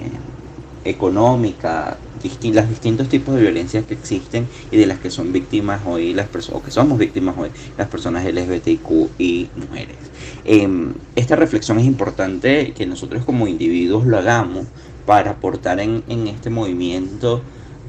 económica, 0.84 1.98
los 2.22 2.68
distintos 2.68 3.08
tipos 3.08 3.34
de 3.34 3.42
violencias 3.42 3.84
que 3.86 3.94
existen 3.94 4.46
y 4.70 4.76
de 4.76 4.86
las 4.86 4.98
que 4.98 5.10
son 5.10 5.32
víctimas 5.32 5.80
hoy 5.86 6.12
las 6.12 6.28
personas, 6.28 6.60
o 6.60 6.64
que 6.64 6.70
somos 6.70 6.98
víctimas 6.98 7.34
hoy 7.38 7.50
las 7.78 7.88
personas 7.88 8.24
LGBTQ 8.24 9.10
y 9.18 9.48
mujeres. 9.56 9.96
Em, 10.44 10.94
esta 11.16 11.36
reflexión 11.36 11.78
es 11.78 11.86
importante 11.86 12.72
que 12.72 12.86
nosotros 12.86 13.24
como 13.24 13.46
individuos 13.46 14.06
lo 14.06 14.18
hagamos 14.18 14.66
para 15.06 15.32
aportar 15.32 15.80
en, 15.80 16.02
este 16.28 16.50
movimiento 16.50 17.42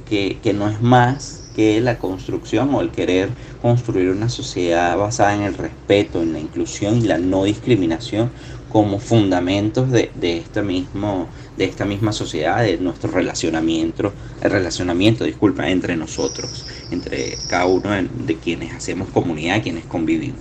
que, 0.10 0.38
que 0.41 0.53
no 0.53 0.69
es 0.69 0.81
más 0.81 1.40
que 1.55 1.81
la 1.81 1.98
construcción 1.98 2.74
o 2.74 2.81
el 2.81 2.91
querer 2.91 3.29
construir 3.62 4.10
una 4.10 4.29
sociedad 4.29 4.98
basada 4.98 5.36
en 5.36 5.43
el 5.43 5.53
respeto, 5.55 6.22
en 6.22 6.34
la 6.34 6.39
inclusión 6.39 6.98
y 6.98 7.01
la 7.01 7.17
no 7.17 7.43
discriminación 7.43 8.31
como 8.72 9.00
fundamentos 9.00 9.91
de, 9.91 10.12
de, 10.15 10.38
este 10.38 10.62
mismo, 10.62 11.27
de 11.58 11.65
esta 11.65 11.86
misma 11.86 12.13
sociedad, 12.13 12.63
de 12.63 12.77
nuestro 12.77 13.12
relacionamiento, 13.12 14.13
el 14.41 14.51
relacionamiento, 14.51 15.25
disculpa, 15.25 15.70
entre 15.70 15.98
nosotros, 15.98 16.65
entre 16.89 17.38
cada 17.50 17.65
uno 17.65 17.89
de, 18.25 18.36
quienes 18.38 18.74
hacemos 18.74 19.10
comunidad, 19.10 19.62
quienes 19.62 19.86
convivimos. 19.86 20.39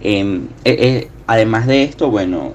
Em, 0.00 0.46
eh, 0.64 0.76
eh, 0.78 1.08
además 1.26 1.66
de 1.66 1.84
esto, 1.84 2.10
bueno, 2.10 2.54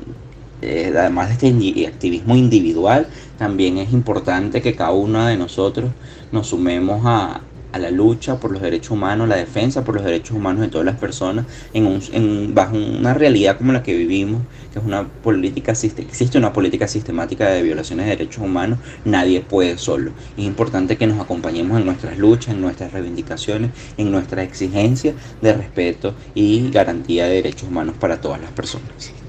eh, 0.62 0.93
además 0.97 1.27
de 1.27 1.50
este 1.50 1.88
activismo 1.88 2.35
individual, 2.35 3.07
también 3.38 3.77
es 3.77 3.91
importante 3.93 4.62
que 4.62 4.75
cada 4.75 4.91
uno 4.91 5.25
de 5.25 5.38
nosotros 5.38 5.91
nos 6.31 6.47
sumemos 6.47 7.01
a, 7.05 7.41
a 7.74 7.80
la 7.80 7.92
lucha 7.92 8.39
por 8.39 8.51
los 8.51 8.62
derechos 8.62 8.92
humanos, 8.92 9.27
la 9.27 9.36
defensa 9.36 9.84
por 9.84 9.96
los 9.96 10.06
derechos 10.06 10.38
humanos 10.38 10.62
de 10.62 10.68
todas 10.70 10.86
las 10.86 10.98
personas 10.98 11.46
en, 11.74 11.88
un, 11.88 12.53
bajo 12.53 12.77
una 12.77 13.13
realidad 13.13 13.58
como 13.58 13.74
la 13.74 13.84
que 13.84 13.98
vivimos, 13.98 14.44
que 14.72 14.80
es 14.80 14.86
una 14.86 15.08
política, 15.08 15.72
existe 15.72 16.38
una 16.38 16.53
política 16.53 16.88
sistemática 16.88 17.50
de 17.50 17.63
violaciones 17.63 18.06
de 18.06 18.12
derechos 18.12 18.44
humanos, 18.44 18.80
nadie 19.06 19.42
puede 19.42 19.77
solo. 19.77 20.12
Es 20.38 20.44
importante 20.44 20.98
que 20.98 21.08
nos 21.08 21.20
acompañemos 21.20 21.80
en 21.80 21.86
nuestras 21.86 22.18
luchas, 22.18 22.53
en 22.53 22.62
nuestras 22.62 22.94
reivindicaciones, 22.94 23.72
en 23.98 24.12
nuestra 24.12 24.44
exigencia 24.44 25.13
de 25.42 25.53
respeto 25.53 26.13
y 26.36 26.70
garantía 26.70 27.25
de 27.25 27.36
derechos 27.36 27.70
humanos 27.70 27.96
para 28.00 28.22
todas 28.22 28.39
las 28.39 28.51
personas. 28.51 29.23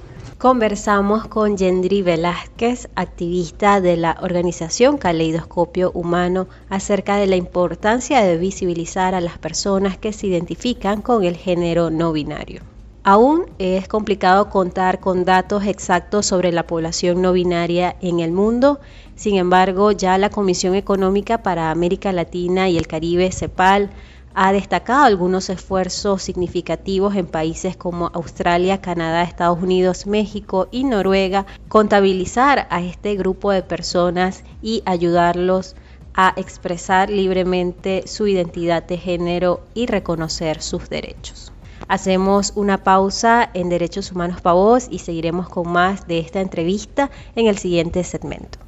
Conversamos 0.45 1.27
con 1.27 1.57
Yendri 1.57 2.03
Velázquez, 2.03 2.91
activista 2.97 3.81
de 3.81 3.97
la 3.97 4.19
organización 4.21 4.99
Caleidoscopio 4.99 5.91
Humano, 5.93 6.49
acerca 6.69 7.17
de 7.17 7.27
la 7.27 7.37
importancia 7.37 8.21
de 8.21 8.37
visibilizar 8.37 9.15
a 9.15 9.23
las 9.23 9.39
personas 9.39 9.97
que 9.97 10.13
se 10.13 10.27
identifican 10.27 11.01
con 11.01 11.25
el 11.25 11.39
género 11.39 11.89
no 11.89 12.13
binario. 12.13 12.61
Aún 13.05 13.47
es 13.59 13.89
complicado 13.89 14.51
contar 14.51 15.01
con 15.01 15.25
datos 15.25 15.65
exactos 15.65 16.27
sobre 16.27 16.53
la 16.53 16.67
población 16.67 17.23
no 17.23 17.33
binaria 17.33 17.97
en 18.03 18.21
el 18.21 18.31
mundo, 18.31 18.81
sin 19.17 19.37
embargo 19.37 19.93
ya 19.93 20.19
la 20.19 20.29
Comisión 20.29 20.75
Económica 20.75 21.43
para 21.43 21.71
América 21.71 22.13
Latina 22.13 22.69
y 22.69 22.77
el 22.77 22.87
Caribe, 22.87 23.33
CEPAL, 23.33 23.89
ha 24.35 24.53
destacado 24.53 25.05
algunos 25.05 25.49
esfuerzos 25.49 26.23
significativos 26.23 27.15
en 27.15 27.27
países 27.27 27.77
como 27.77 28.11
Australia, 28.13 28.81
Canadá, 28.81 29.23
Estados 29.23 29.63
Unidos, 29.63 30.07
México 30.07 30.69
y 30.73 30.85
Noruega, 30.85 31.47
contabilizar 31.69 32.67
a 32.71 32.83
este 32.83 33.15
grupo 33.15 33.53
de 33.53 33.63
personas 33.63 34.43
y 34.61 34.83
ayudarlos 34.87 35.77
a 36.15 36.35
expresar 36.37 37.11
libremente 37.11 38.05
su 38.07 38.27
identidad 38.27 38.83
de 38.85 38.99
género 38.99 39.63
y 39.75 39.87
reconocer 39.87 40.63
sus 40.63 40.89
derechos. 40.89 41.53
Hacemos 41.87 42.53
una 42.57 42.83
pausa 42.83 43.51
en 43.53 43.69
Derechos 43.69 44.11
Humanos 44.11 44.41
para 44.41 44.55
Vos 44.55 44.87
y 44.91 45.01
seguiremos 45.01 45.49
con 45.49 45.71
más 45.71 46.07
de 46.07 46.19
esta 46.19 46.41
entrevista 46.41 47.11
en 47.37 47.47
el 47.47 47.59
siguiente 47.59 48.03
segmento. 48.05 48.59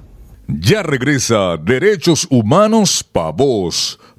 Ya 0.49 0.83
regresa 0.83 1.57
Derechos 1.57 2.27
Humanos 2.31 3.03
para 3.03 3.31
Vos 3.31 3.99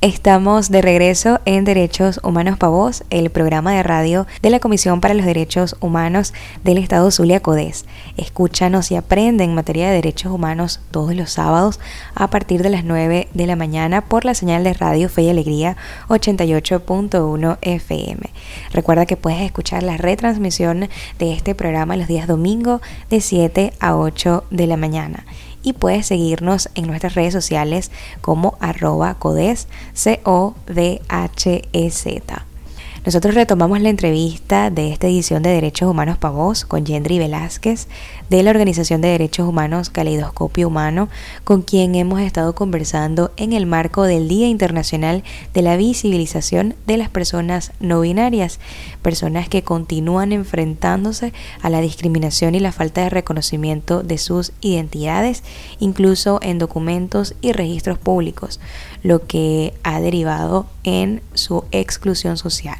Estamos 0.00 0.70
de 0.70 0.80
regreso 0.80 1.40
en 1.44 1.64
Derechos 1.64 2.20
Humanos 2.22 2.56
para 2.56 2.70
Vos, 2.70 3.02
el 3.10 3.30
programa 3.30 3.72
de 3.72 3.82
radio 3.82 4.28
de 4.42 4.50
la 4.50 4.60
Comisión 4.60 5.00
para 5.00 5.12
los 5.12 5.26
Derechos 5.26 5.74
Humanos 5.80 6.34
del 6.62 6.78
Estado 6.78 7.10
Zulia 7.10 7.40
Codés. 7.40 7.84
Escúchanos 8.16 8.92
y 8.92 8.94
aprende 8.94 9.42
en 9.42 9.56
materia 9.56 9.88
de 9.88 9.94
derechos 9.94 10.30
humanos 10.30 10.78
todos 10.92 11.16
los 11.16 11.32
sábados 11.32 11.80
a 12.14 12.30
partir 12.30 12.62
de 12.62 12.70
las 12.70 12.84
9 12.84 13.26
de 13.34 13.46
la 13.48 13.56
mañana 13.56 14.02
por 14.02 14.24
la 14.24 14.34
señal 14.34 14.62
de 14.62 14.72
radio 14.72 15.08
Fe 15.08 15.22
y 15.22 15.30
Alegría 15.30 15.76
88.1 16.06 17.58
FM. 17.60 18.20
Recuerda 18.70 19.04
que 19.04 19.16
puedes 19.16 19.40
escuchar 19.40 19.82
la 19.82 19.96
retransmisión 19.96 20.88
de 21.18 21.32
este 21.32 21.56
programa 21.56 21.96
los 21.96 22.06
días 22.06 22.28
domingo 22.28 22.80
de 23.10 23.20
7 23.20 23.72
a 23.80 23.96
8 23.96 24.44
de 24.48 24.66
la 24.68 24.76
mañana 24.76 25.24
y 25.68 25.72
puedes 25.74 26.06
seguirnos 26.06 26.70
en 26.74 26.86
nuestras 26.86 27.14
redes 27.14 27.34
sociales 27.34 27.90
como 28.20 28.56
arroba 28.60 29.14
codes, 29.14 29.68
C-O-D-H-E-Z. 29.92 30.48
Nosotros 33.04 33.34
retomamos 33.34 33.80
la 33.80 33.88
entrevista 33.88 34.70
de 34.70 34.92
esta 34.92 35.06
edición 35.06 35.42
de 35.42 35.50
Derechos 35.50 35.88
Humanos 35.88 36.18
para 36.18 36.34
Vos 36.34 36.64
con 36.64 36.84
Yendri 36.84 37.18
Velázquez 37.18 37.86
de 38.28 38.42
la 38.42 38.50
Organización 38.50 39.00
de 39.00 39.08
Derechos 39.08 39.48
Humanos 39.48 39.88
Caleidoscopio 39.88 40.68
Humano, 40.68 41.08
con 41.44 41.62
quien 41.62 41.94
hemos 41.94 42.20
estado 42.20 42.54
conversando 42.54 43.30
en 43.36 43.52
el 43.52 43.64
marco 43.66 44.02
del 44.02 44.28
Día 44.28 44.48
Internacional 44.48 45.22
de 45.54 45.62
la 45.62 45.76
Visibilización 45.76 46.74
de 46.86 46.98
las 46.98 47.08
Personas 47.08 47.72
No 47.80 48.00
Binarias, 48.00 48.58
personas 48.98 49.48
que 49.48 49.62
continúan 49.62 50.32
enfrentándose 50.32 51.32
a 51.62 51.70
la 51.70 51.80
discriminación 51.80 52.54
y 52.54 52.60
la 52.60 52.72
falta 52.72 53.02
de 53.02 53.10
reconocimiento 53.10 54.02
de 54.02 54.18
sus 54.18 54.52
identidades, 54.60 55.42
incluso 55.78 56.38
en 56.42 56.58
documentos 56.58 57.34
y 57.40 57.52
registros 57.52 57.98
públicos, 57.98 58.60
lo 59.02 59.26
que 59.26 59.74
ha 59.82 60.00
derivado 60.00 60.66
en 60.84 61.22
su 61.34 61.64
exclusión 61.70 62.36
social. 62.36 62.78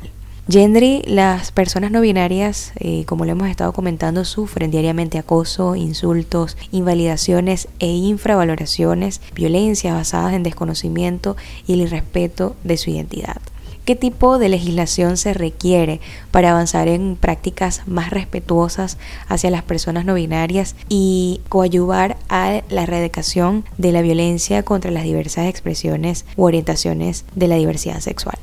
Gendry, 0.51 1.03
las 1.05 1.53
personas 1.53 1.91
no 1.91 2.01
binarias, 2.01 2.73
eh, 2.77 3.05
como 3.05 3.27
lo 3.27 3.33
hemos 3.33 3.49
estado 3.49 3.75
comentando, 3.75 4.25
sufren 4.25 4.71
diariamente 4.71 5.19
acoso, 5.19 5.77
insultos, 5.77 6.57
invalidaciones 6.73 7.69
e 7.81 7.89
infravaloraciones, 7.89 9.21
violencias 9.35 9.93
basadas 9.93 10.33
en 10.33 10.43
desconocimiento 10.43 11.37
y 11.67 11.75
el 11.75 11.83
irrespeto 11.83 12.57
de 12.65 12.79
su 12.79 12.89
identidad. 12.89 13.43
¿Qué 13.89 13.97
tipo 13.97 14.39
de 14.39 14.51
legislación 14.51 15.17
se 15.17 15.33
requiere 15.33 16.03
para 16.31 16.51
avanzar 16.51 16.89
en 16.89 17.17
prácticas 17.17 17.85
más 17.87 18.11
respetuosas 18.11 18.99
hacia 19.29 19.51
las 19.51 19.63
personas 19.63 20.05
no 20.05 20.13
binarias 20.13 20.77
y 20.91 21.41
coadyuvar 21.49 22.19
a 22.29 22.61
la 22.69 22.83
erradicación 22.83 23.65
de 23.79 23.93
la 23.93 24.03
violencia 24.03 24.63
contra 24.63 24.91
las 24.91 25.05
diversas 25.05 25.47
expresiones 25.47 26.27
u 26.37 26.45
orientaciones 26.45 27.25
de 27.35 27.49
la 27.49 27.57
diversidad 27.57 28.01
sexual? 28.01 28.37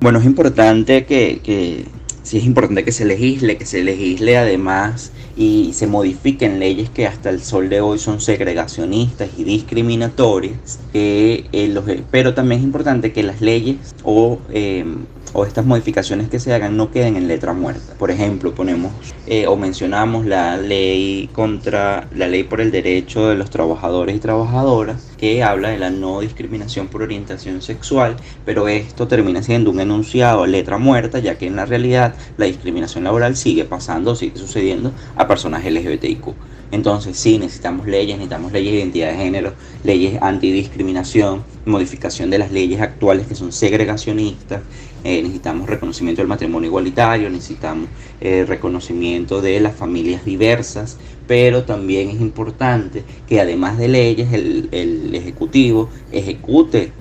Bueno, 0.00 0.18
es 0.18 0.24
importante 0.24 1.04
que, 1.04 1.38
que, 1.40 1.84
sí 2.22 2.38
es 2.38 2.44
importante 2.44 2.84
que 2.84 2.92
se 2.92 3.04
legisle, 3.04 3.56
que 3.56 3.66
se 3.66 3.82
legisle 3.82 4.36
además 4.36 5.12
y 5.36 5.72
se 5.72 5.86
modifiquen 5.86 6.58
leyes 6.58 6.90
que 6.90 7.06
hasta 7.06 7.30
el 7.30 7.40
sol 7.42 7.68
de 7.68 7.80
hoy 7.80 7.98
son 7.98 8.20
segregacionistas 8.20 9.30
y 9.36 9.44
discriminatorias, 9.44 10.80
eh, 10.94 11.46
los, 11.72 11.84
pero 12.10 12.34
también 12.34 12.60
es 12.60 12.64
importante 12.64 13.12
que 13.12 13.22
las 13.22 13.40
leyes 13.40 13.94
o 14.02 14.38
eh, 14.50 14.84
o 15.32 15.44
estas 15.44 15.66
modificaciones 15.66 16.28
que 16.28 16.40
se 16.40 16.52
hagan 16.52 16.76
no 16.76 16.90
queden 16.90 17.16
en 17.16 17.28
letra 17.28 17.52
muerta. 17.52 17.94
Por 17.98 18.10
ejemplo, 18.10 18.54
ponemos 18.54 18.92
eh, 19.26 19.46
o 19.46 19.56
mencionamos 19.56 20.26
la 20.26 20.56
ley 20.56 21.28
contra 21.32 22.08
la 22.14 22.28
ley 22.28 22.44
por 22.44 22.60
el 22.60 22.70
derecho 22.70 23.28
de 23.28 23.34
los 23.34 23.50
trabajadores 23.50 24.16
y 24.16 24.18
trabajadoras 24.18 25.10
que 25.18 25.42
habla 25.42 25.70
de 25.70 25.78
la 25.78 25.90
no 25.90 26.20
discriminación 26.20 26.88
por 26.88 27.02
orientación 27.02 27.62
sexual, 27.62 28.16
pero 28.44 28.68
esto 28.68 29.06
termina 29.06 29.42
siendo 29.42 29.70
un 29.70 29.80
enunciado 29.80 30.46
letra 30.46 30.78
muerta, 30.78 31.18
ya 31.18 31.36
que 31.36 31.46
en 31.46 31.56
la 31.56 31.66
realidad 31.66 32.14
la 32.36 32.46
discriminación 32.46 33.04
laboral 33.04 33.36
sigue 33.36 33.64
pasando, 33.64 34.14
sigue 34.14 34.36
sucediendo 34.36 34.92
a 35.16 35.28
personas 35.28 35.64
LGBTIQ. 35.64 36.34
Entonces 36.72 37.16
sí, 37.18 37.38
necesitamos 37.38 37.86
leyes, 37.86 38.16
necesitamos 38.16 38.52
leyes 38.52 38.72
de 38.72 38.78
identidad 38.78 39.10
de 39.10 39.16
género, 39.16 39.52
leyes 39.82 40.22
antidiscriminación, 40.22 41.42
modificación 41.64 42.30
de 42.30 42.38
las 42.38 42.52
leyes 42.52 42.80
actuales 42.80 43.26
que 43.26 43.34
son 43.34 43.50
segregacionistas, 43.52 44.62
eh, 45.04 45.22
necesitamos 45.22 45.68
reconocimiento 45.68 46.20
del 46.20 46.28
matrimonio 46.28 46.68
igualitario, 46.68 47.30
necesitamos 47.30 47.88
eh, 48.20 48.44
reconocimiento 48.46 49.40
de 49.40 49.60
las 49.60 49.74
familias 49.74 50.24
diversas, 50.24 50.98
pero 51.26 51.64
también 51.64 52.10
es 52.10 52.20
importante 52.20 53.04
que 53.28 53.40
además 53.40 53.78
de 53.78 53.88
leyes 53.88 54.32
el, 54.32 54.68
el 54.72 55.14
Ejecutivo 55.14 55.88
ejecute 56.12 56.92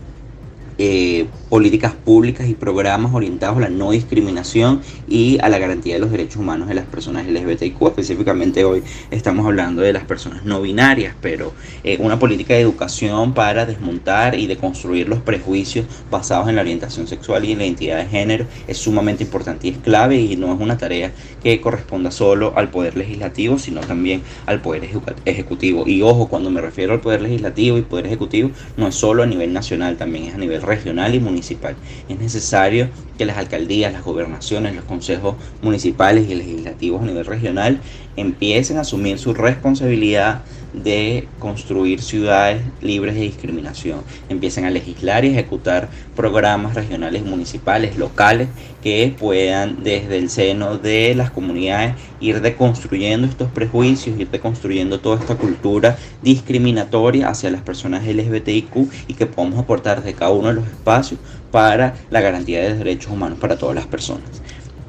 eh, 0.79 1.27
políticas 1.49 1.93
públicas 1.93 2.47
y 2.47 2.53
programas 2.53 3.13
orientados 3.13 3.57
a 3.57 3.59
la 3.59 3.69
no 3.69 3.91
discriminación 3.91 4.81
y 5.09 5.37
a 5.41 5.49
la 5.49 5.59
garantía 5.59 5.95
de 5.95 5.99
los 5.99 6.09
derechos 6.09 6.37
humanos 6.37 6.69
de 6.69 6.73
las 6.73 6.85
personas 6.85 7.27
LGBTIQ. 7.27 7.81
Específicamente 7.87 8.63
hoy 8.63 8.81
estamos 9.11 9.45
hablando 9.45 9.81
de 9.81 9.91
las 9.91 10.05
personas 10.05 10.45
no 10.45 10.61
binarias, 10.61 11.15
pero 11.21 11.53
eh, 11.83 11.97
una 11.99 12.17
política 12.17 12.53
de 12.53 12.61
educación 12.61 13.33
para 13.33 13.65
desmontar 13.65 14.39
y 14.39 14.47
deconstruir 14.47 15.09
los 15.09 15.19
prejuicios 15.19 15.85
basados 16.09 16.47
en 16.47 16.55
la 16.55 16.61
orientación 16.61 17.07
sexual 17.07 17.43
y 17.43 17.51
en 17.51 17.57
la 17.57 17.65
identidad 17.65 17.97
de 17.97 18.05
género 18.05 18.45
es 18.67 18.77
sumamente 18.77 19.23
importante 19.23 19.67
y 19.67 19.71
es 19.71 19.77
clave 19.79 20.15
y 20.15 20.37
no 20.37 20.53
es 20.53 20.61
una 20.61 20.77
tarea 20.77 21.11
que 21.43 21.59
corresponda 21.59 22.09
solo 22.09 22.53
al 22.55 22.69
Poder 22.69 22.95
Legislativo, 22.95 23.59
sino 23.59 23.81
también 23.81 24.21
al 24.45 24.61
Poder 24.61 24.87
Ejecutivo. 25.25 25.83
Y 25.87 26.01
ojo, 26.03 26.29
cuando 26.29 26.49
me 26.51 26.61
refiero 26.61 26.93
al 26.93 27.01
Poder 27.01 27.21
Legislativo 27.21 27.77
y 27.77 27.81
Poder 27.81 28.05
Ejecutivo, 28.05 28.51
no 28.77 28.87
es 28.87 28.95
solo 28.95 29.23
a 29.23 29.25
nivel 29.25 29.51
nacional, 29.51 29.97
también 29.97 30.25
es 30.25 30.35
a 30.35 30.37
nivel 30.37 30.61
regional 30.69 31.13
y 31.15 31.19
municipal. 31.19 31.75
Es 32.07 32.17
necesario 32.19 32.89
que 33.17 33.25
las 33.25 33.37
alcaldías, 33.37 33.91
las 33.91 34.03
gobernaciones, 34.03 34.75
los 34.75 34.85
consejos 34.85 35.35
municipales 35.61 36.29
y 36.29 36.35
legislativos 36.35 37.01
a 37.01 37.05
nivel 37.05 37.25
regional 37.25 37.81
empiecen 38.15 38.77
a 38.77 38.81
asumir 38.81 39.19
su 39.19 39.33
responsabilidad 39.33 40.43
de 40.73 41.27
construir 41.39 42.01
ciudades 42.01 42.61
libres 42.81 43.15
de 43.15 43.21
discriminación. 43.21 44.01
Empiecen 44.29 44.65
a 44.65 44.69
legislar 44.69 45.25
y 45.25 45.29
ejecutar 45.29 45.89
programas 46.15 46.75
regionales, 46.75 47.23
municipales, 47.23 47.97
locales 47.97 48.47
que 48.83 49.13
puedan 49.17 49.83
desde 49.83 50.17
el 50.17 50.29
seno 50.29 50.77
de 50.77 51.13
las 51.15 51.31
comunidades 51.31 51.95
ir 52.21 52.41
deconstruyendo 52.41 53.27
estos 53.27 53.51
prejuicios, 53.51 54.19
ir 54.19 54.29
deconstruyendo 54.29 54.99
toda 54.99 55.19
esta 55.19 55.35
cultura 55.35 55.97
discriminatoria 56.21 57.29
hacia 57.29 57.49
las 57.49 57.61
personas 57.61 58.05
LGBTIQ 58.05 58.75
y 59.07 59.13
que 59.13 59.25
podamos 59.25 59.59
aportar 59.59 60.03
de 60.03 60.13
cada 60.13 60.31
uno 60.31 60.49
de 60.49 60.53
los 60.55 60.67
espacios 60.67 61.19
para 61.51 61.95
la 62.09 62.21
garantía 62.21 62.61
de 62.61 62.75
derechos 62.75 63.11
humanos 63.11 63.39
para 63.39 63.57
todas 63.57 63.75
las 63.75 63.87
personas. 63.87 64.29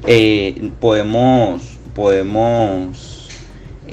Eh, 0.07 0.71
podemos, 0.79 1.61
podemos 1.93 3.10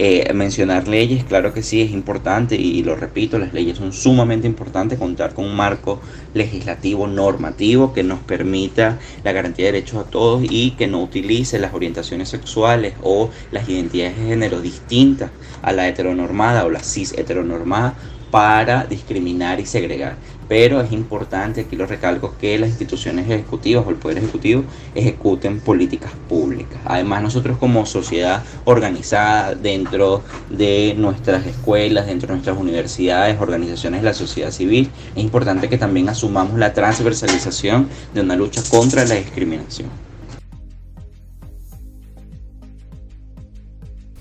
eh, 0.01 0.33
mencionar 0.33 0.87
leyes, 0.87 1.25
claro 1.25 1.53
que 1.53 1.65
sí, 1.65 1.83
es 1.83 1.91
importante 1.91 2.55
y, 2.55 2.85
lo 2.85 2.95
repito, 2.95 3.37
las 3.37 3.53
leyes 3.53 3.79
son 3.79 3.93
sumamente 3.93 4.47
importantes, 4.47 4.97
contar 4.97 5.35
con 5.35 5.45
un 5.45 5.57
marco 5.57 6.01
legislativo 6.35 7.09
normativo 7.09 7.93
que 7.93 8.05
nos 8.05 8.21
permita 8.21 9.01
la 9.25 9.33
garantía 9.33 9.67
de 9.67 9.73
derechos 9.73 10.07
a 10.07 10.09
todos 10.09 10.45
y 10.49 10.71
que 10.79 10.87
no 10.87 11.03
utilice 11.03 11.59
las 11.59 11.75
orientaciones 11.75 12.29
sexuales 12.29 12.95
o 13.03 13.31
las 13.51 13.69
identidades 13.69 14.17
de 14.17 14.27
género 14.27 14.61
distintas 14.61 15.33
a 15.63 15.73
la 15.73 15.89
heteronormada 15.89 16.65
o 16.65 16.71
la 16.71 16.85
cis 16.85 17.13
heteronormada 17.19 17.95
para 18.31 18.85
discriminar 18.85 19.59
y 19.59 19.67
segregar 19.67 20.17
pero 20.49 20.81
es 20.81 20.93
importante, 20.93 21.61
aquí 21.61 21.77
lo 21.77 21.87
recalco, 21.87 22.35
que 22.41 22.59
las 22.59 22.71
instituciones 22.71 23.29
ejecutivas 23.29 23.87
o 23.87 23.91
el 23.91 23.97
Poder 23.97 24.19
Ejecutivo 24.19 24.65
ejecuten 24.95 25.61
políticas 25.61 26.13
públicas. 26.29 26.79
Además, 26.85 27.23
nosotros 27.23 27.59
como 27.59 27.87
sociedad 27.87 28.43
organizada 28.65 29.55
dentro 29.55 30.23
de 30.49 30.95
nuestras 30.97 31.47
escuelas, 31.47 32.07
dentro 32.07 32.29
de 32.29 32.35
nuestras 32.35 32.57
universidades, 32.57 33.41
organizaciones 33.41 34.01
de 34.01 34.07
la 34.07 34.15
sociedad 34.15 34.51
civil, 34.51 34.91
es 35.15 35.23
importante 35.23 35.69
que 35.69 35.79
también 35.79 36.09
asumamos 36.09 36.59
la 36.59 36.73
transversalización 36.73 37.89
de 38.15 38.23
una 38.23 38.37
lucha 38.37 38.63
contra 38.71 39.05
la 39.05 39.17
discriminación. 39.17 40.08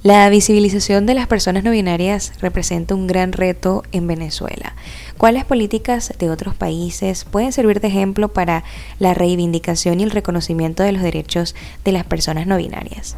La 0.04 0.30
visibilización 0.30 1.08
de 1.08 1.16
las 1.16 1.28
personas 1.28 1.64
no 1.64 1.72
binarias 1.72 2.34
representa 2.40 2.94
un 2.94 3.08
gran 3.08 3.34
reto 3.34 3.84
en 3.92 4.06
Venezuela. 4.06 4.76
¿Cuáles 5.18 5.44
políticas 5.44 6.14
de 6.20 6.30
otros 6.30 6.54
países 6.54 7.26
pueden 7.26 7.52
servir 7.52 7.82
de 7.82 7.88
ejemplo 7.88 8.28
para 8.28 8.64
la 9.00 9.16
reivindicación 9.16 10.00
y 10.00 10.04
el 10.04 10.12
reconocimiento 10.12 10.84
de 10.84 10.92
los 10.92 11.02
derechos 11.02 11.56
de 11.84 11.92
las 11.92 12.06
personas 12.06 12.46
no 12.46 12.58
binarias? 12.58 13.18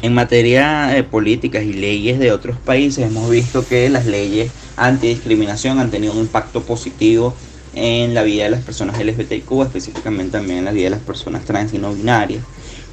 En 0.00 0.14
materia 0.14 0.86
de 0.86 1.04
políticas 1.04 1.64
y 1.64 1.74
leyes 1.74 2.18
de 2.18 2.32
otros 2.32 2.56
países 2.56 3.04
hemos 3.04 3.28
visto 3.28 3.66
que 3.66 3.90
las 3.90 4.06
leyes 4.06 4.50
antidiscriminación 4.76 5.78
han 5.78 5.90
tenido 5.90 6.14
un 6.14 6.20
impacto 6.20 6.62
positivo 6.62 7.34
en 7.78 8.14
la 8.14 8.22
vida 8.22 8.44
de 8.44 8.50
las 8.50 8.62
personas 8.62 8.98
LGBTQ, 8.98 9.62
específicamente 9.62 10.32
también 10.32 10.58
en 10.58 10.64
la 10.64 10.72
vida 10.72 10.84
de 10.84 10.90
las 10.90 11.00
personas 11.00 11.44
trans 11.44 11.72
y 11.74 11.78
no 11.78 11.92
binarias. 11.94 12.42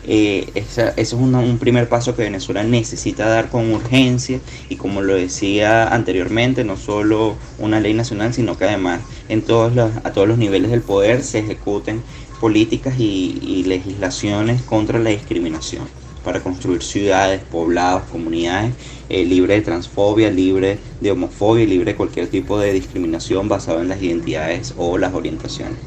Eh, 0.07 0.51
ese 0.53 0.93
es 0.97 1.13
un, 1.13 1.57
primer 1.57 1.89
paso 1.89 2.15
que 2.15 2.21
Venezuela 2.21 2.63
necesita 2.63 3.27
dar 3.27 3.49
con 3.49 3.73
urgencia 3.73 4.39
y 4.69 4.75
como 4.75 5.01
lo 5.01 5.15
decía 5.15 5.87
anteriormente, 5.87 6.63
no 6.63 6.77
solo 6.77 7.35
una 7.57 7.79
ley 7.79 7.95
nacional, 7.95 8.33
sino 8.33 8.55
que 8.55 8.65
además 8.65 9.01
en 9.29 9.41
todos 9.41 9.73
los, 9.73 9.91
a 10.03 10.13
todos 10.13 10.27
los 10.27 10.37
niveles 10.37 10.69
del 10.69 10.81
poder 10.81 11.23
se 11.23 11.39
ejecuten 11.39 12.03
políticas 12.39 12.99
y, 12.99 13.63
legislaciones 13.65 14.61
contra 14.61 14.99
la 14.99 15.09
discriminación 15.09 15.87
para 16.25 16.41
construir 16.41 16.83
ciudades, 16.83 17.41
poblados, 17.49 18.03
comunidades 18.11 18.73
eh, 19.07 19.23
libres 19.23 19.59
de 19.59 19.61
transfobia, 19.61 20.31
libres 20.31 20.79
de 20.99 21.11
homofobia 21.11 21.63
y 21.63 21.67
libres 21.67 21.85
de 21.85 21.95
cualquier 21.95 22.27
tipo 22.27 22.57
de 22.57 22.73
discriminación 22.73 23.47
basada 23.47 23.81
en 23.81 23.89
las 23.89 24.01
identidades 24.01 24.73
o 24.77 24.97
las 24.97 25.13
orientaciones. 25.13 25.77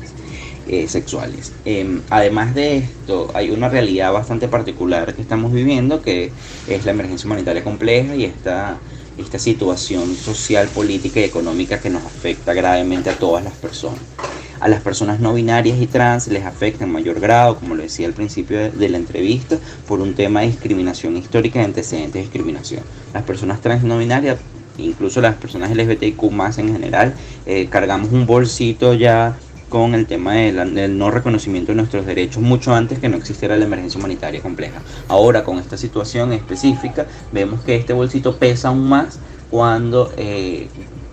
Eh, 0.71 0.87
sexuales. 0.87 1.53
Em, 1.65 2.03
además 2.11 2.55
de 2.55 2.77
esto, 2.77 3.31
hay 3.33 3.51
una 3.51 3.71
realidad 3.71 4.13
bastante 4.13 4.49
particular 4.49 5.15
que 5.15 5.23
estamos 5.23 5.51
viviendo, 5.51 6.03
que 6.03 6.31
es 6.69 6.85
la 6.85 6.91
emergencia 6.91 7.27
humanitaria 7.27 7.65
compleja 7.65 8.15
y 8.15 8.25
esta, 8.25 8.77
esta 9.17 9.39
situación 9.39 10.15
social, 10.15 10.69
política 10.69 11.21
y 11.21 11.25
económica 11.25 11.81
que 11.81 11.89
nos 11.89 12.05
afecta 12.05 12.53
gravemente 12.53 13.09
a 13.09 13.15
todas 13.15 13.43
las 13.45 13.55
personas. 13.55 14.01
A 14.61 14.69
las 14.69 14.81
personas 14.83 15.21
no 15.21 15.35
binarias 15.35 15.81
y 15.81 15.87
trans 15.87 16.29
les 16.29 16.45
afecta 16.45 16.85
en 16.85 16.93
mayor 16.93 17.21
grado, 17.21 17.57
como 17.57 17.75
lo 17.75 17.83
decía 17.83 18.07
al 18.07 18.15
principio 18.15 18.71
de, 18.71 18.89
la 18.89 18.97
entrevista, 18.97 19.59
por 19.87 20.01
un 20.01 20.15
tema 20.15 20.41
de 20.41 20.49
discriminación 20.49 21.17
histórica 21.17 21.61
y 21.61 21.65
antecedentes 21.65 22.15
de 22.15 22.21
discriminación. 22.21 22.83
Las 23.15 23.23
personas 23.23 23.61
trans 23.61 23.85
no 23.85 23.99
binarias 23.99 24.39
incluso 24.79 25.21
las 25.21 25.35
personas 25.35 25.71
LGBTIQ 25.75 26.31
más 26.31 26.59
en 26.59 26.73
general, 26.73 27.15
eh, 27.47 27.67
cargamos 27.69 28.13
un 28.13 28.27
bolsito 28.27 28.95
ya 28.95 29.37
con 29.69 29.95
el 29.95 30.07
tema 30.07 30.35
del 30.35 30.97
no 30.97 31.11
reconocimiento 31.11 31.73
de 31.73 31.77
nuestros 31.77 32.07
derechos 32.07 32.43
mucho 32.43 32.75
antes 32.75 32.99
que 33.01 33.09
no 33.09 33.17
existiera 33.19 33.57
la 33.57 33.67
emergencia 33.67 33.99
humanitaria 33.99 34.41
compleja. 34.41 34.81
Ahora 35.09 35.45
con 35.45 35.59
esta 35.59 35.77
situación 35.77 36.33
específica 36.33 37.07
vemos 37.33 37.61
que 37.61 37.77
este 37.77 37.93
bolsito 37.93 38.37
pesa 38.37 38.69
aún 38.69 38.89
más 38.89 39.19
cuando 39.51 40.13
eh, 40.17 40.69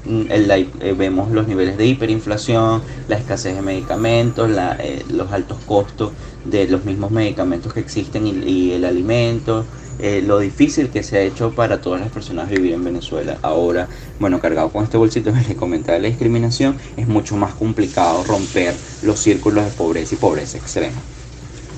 eh, 0.08 0.96
vemos 0.98 1.32
los 1.32 1.48
niveles 1.48 1.78
de 1.78 1.86
hiperinflación, 1.88 2.82
la 3.08 3.18
escasez 3.18 3.56
de 3.56 3.62
medicamentos, 3.62 4.50
eh, 4.80 5.04
los 5.10 5.32
altos 5.32 5.58
costos 5.65 6.12
de 6.44 6.68
los 6.68 6.86
mismos 6.86 7.12
medicamentos 7.12 7.74
que 7.74 7.80
existen 7.80 8.28
y 8.28 8.72
el 8.72 8.86
alimento, 8.86 9.65
eh, 9.98 10.22
lo 10.26 10.39
difícil 10.39 10.89
que 10.89 11.04
se 11.04 11.18
ha 11.18 11.22
hecho 11.22 11.52
para 11.52 11.80
todas 11.80 12.02
las 12.02 12.12
personas 12.12 12.50
vivir 12.50 12.74
en 12.74 12.84
Venezuela. 12.84 13.38
Ahora, 13.41 13.88
bueno, 14.20 14.39
cargado 14.39 14.70
con 14.70 14.84
este 14.84 14.98
bolsito 14.98 15.34
que 15.34 15.39
les 15.48 15.56
comentaba 15.58 15.98
la 16.00 16.08
discriminación, 16.08 16.78
es 16.98 17.08
mucho 17.08 17.36
más 17.38 17.54
complicado 17.54 18.24
romper 18.26 18.76
los 19.04 19.20
círculos 19.20 19.65
de 19.65 19.72
pobreza 19.72 20.15
y 20.15 20.18
pobreza 20.18 20.58
extrema. 20.58 20.98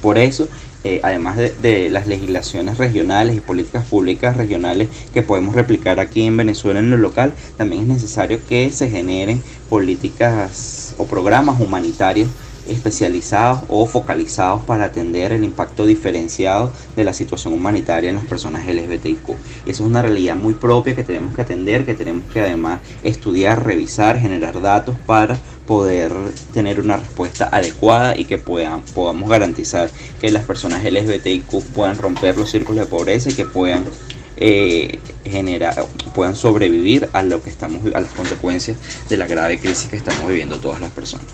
Por 0.01 0.17
eso, 0.17 0.47
eh, 0.83 0.99
además 1.03 1.37
de, 1.37 1.49
de, 1.61 1.89
las 1.89 2.07
legislaciones 2.07 2.77
regionales 2.77 3.35
y 3.35 3.41
políticas 3.41 3.85
públicas 3.85 4.37
regionales 4.37 4.89
que 5.13 5.21
podemos 5.21 5.55
replicar 5.55 5.99
aquí 5.99 6.23
en 6.23 6.37
Venezuela 6.37 6.79
en 6.79 6.89
lo 6.89 6.97
local, 6.97 7.33
también 7.57 7.83
es 7.83 7.87
necesario 7.87 8.39
que 8.47 8.71
se 8.71 8.89
generen 8.89 9.41
políticas 9.69 10.95
o 10.97 11.05
programas 11.05 11.59
humanitarios 11.59 12.29
especializados 12.69 13.61
o 13.67 13.85
focalizados 13.85 14.61
para 14.63 14.85
atender 14.85 15.31
el 15.31 15.43
impacto 15.43 15.85
diferenciado 15.85 16.71
de 16.95 17.03
la 17.03 17.13
situación 17.13 17.53
humanitaria 17.53 18.09
en 18.09 18.17
las 18.17 18.25
personas 18.25 18.65
LGBTIQ. 18.65 19.29
Y 19.65 19.71
eso 19.71 19.83
es 19.83 19.89
una 19.89 20.01
realidad 20.01 20.35
muy 20.35 20.53
propia 20.53 20.95
que 20.95 21.03
tenemos 21.03 21.35
que 21.35 21.41
atender, 21.41 21.85
que 21.85 21.93
tenemos 21.93 22.23
que 22.31 22.41
además 22.41 22.81
estudiar, 23.03 23.65
revisar, 23.65 24.19
generar 24.19 24.61
datos 24.61 24.95
para 25.05 25.39
poder 25.67 26.11
tener 26.53 26.79
una 26.79 26.97
respuesta 26.97 27.49
adecuada 27.51 28.17
y 28.17 28.25
que 28.25 28.39
puedan, 28.39 28.81
podamos 28.81 29.29
garantizar 29.29 29.91
que 30.19 30.31
las 30.31 30.45
personas 30.45 30.83
LGBTIQ 30.83 31.63
puedan 31.75 31.97
romper 31.97 32.37
los 32.37 32.49
círculos 32.49 32.85
de 32.85 32.89
pobreza 32.89 33.29
y 33.29 33.33
que 33.33 33.45
puedan 33.45 33.85
eh, 34.37 34.99
generar, 35.25 35.85
puedan 36.15 36.35
sobrevivir 36.35 37.09
a 37.13 37.21
lo 37.21 37.43
que 37.43 37.49
estamos 37.49 37.81
a 37.93 37.99
las 37.99 38.13
consecuencias 38.13 38.77
de 39.09 39.17
la 39.17 39.27
grave 39.27 39.59
crisis 39.59 39.89
que 39.89 39.97
estamos 39.97 40.27
viviendo 40.27 40.57
todas 40.57 40.81
las 40.81 40.91
personas. 40.91 41.25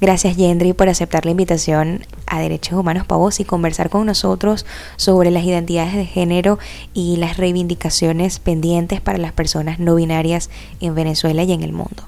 Gracias 0.00 0.36
Yendri 0.36 0.72
por 0.72 0.88
aceptar 0.88 1.26
la 1.26 1.32
invitación 1.32 2.06
a 2.26 2.40
Derechos 2.40 2.78
Humanos 2.78 3.06
Pavos 3.06 3.38
y 3.38 3.44
conversar 3.44 3.90
con 3.90 4.06
nosotros 4.06 4.64
sobre 4.96 5.30
las 5.30 5.44
identidades 5.44 5.94
de 5.94 6.06
género 6.06 6.58
y 6.94 7.18
las 7.18 7.36
reivindicaciones 7.36 8.38
pendientes 8.38 9.02
para 9.02 9.18
las 9.18 9.32
personas 9.32 9.78
no 9.78 9.96
binarias 9.96 10.48
en 10.80 10.94
Venezuela 10.94 11.42
y 11.42 11.52
en 11.52 11.62
el 11.62 11.72
mundo. 11.74 12.04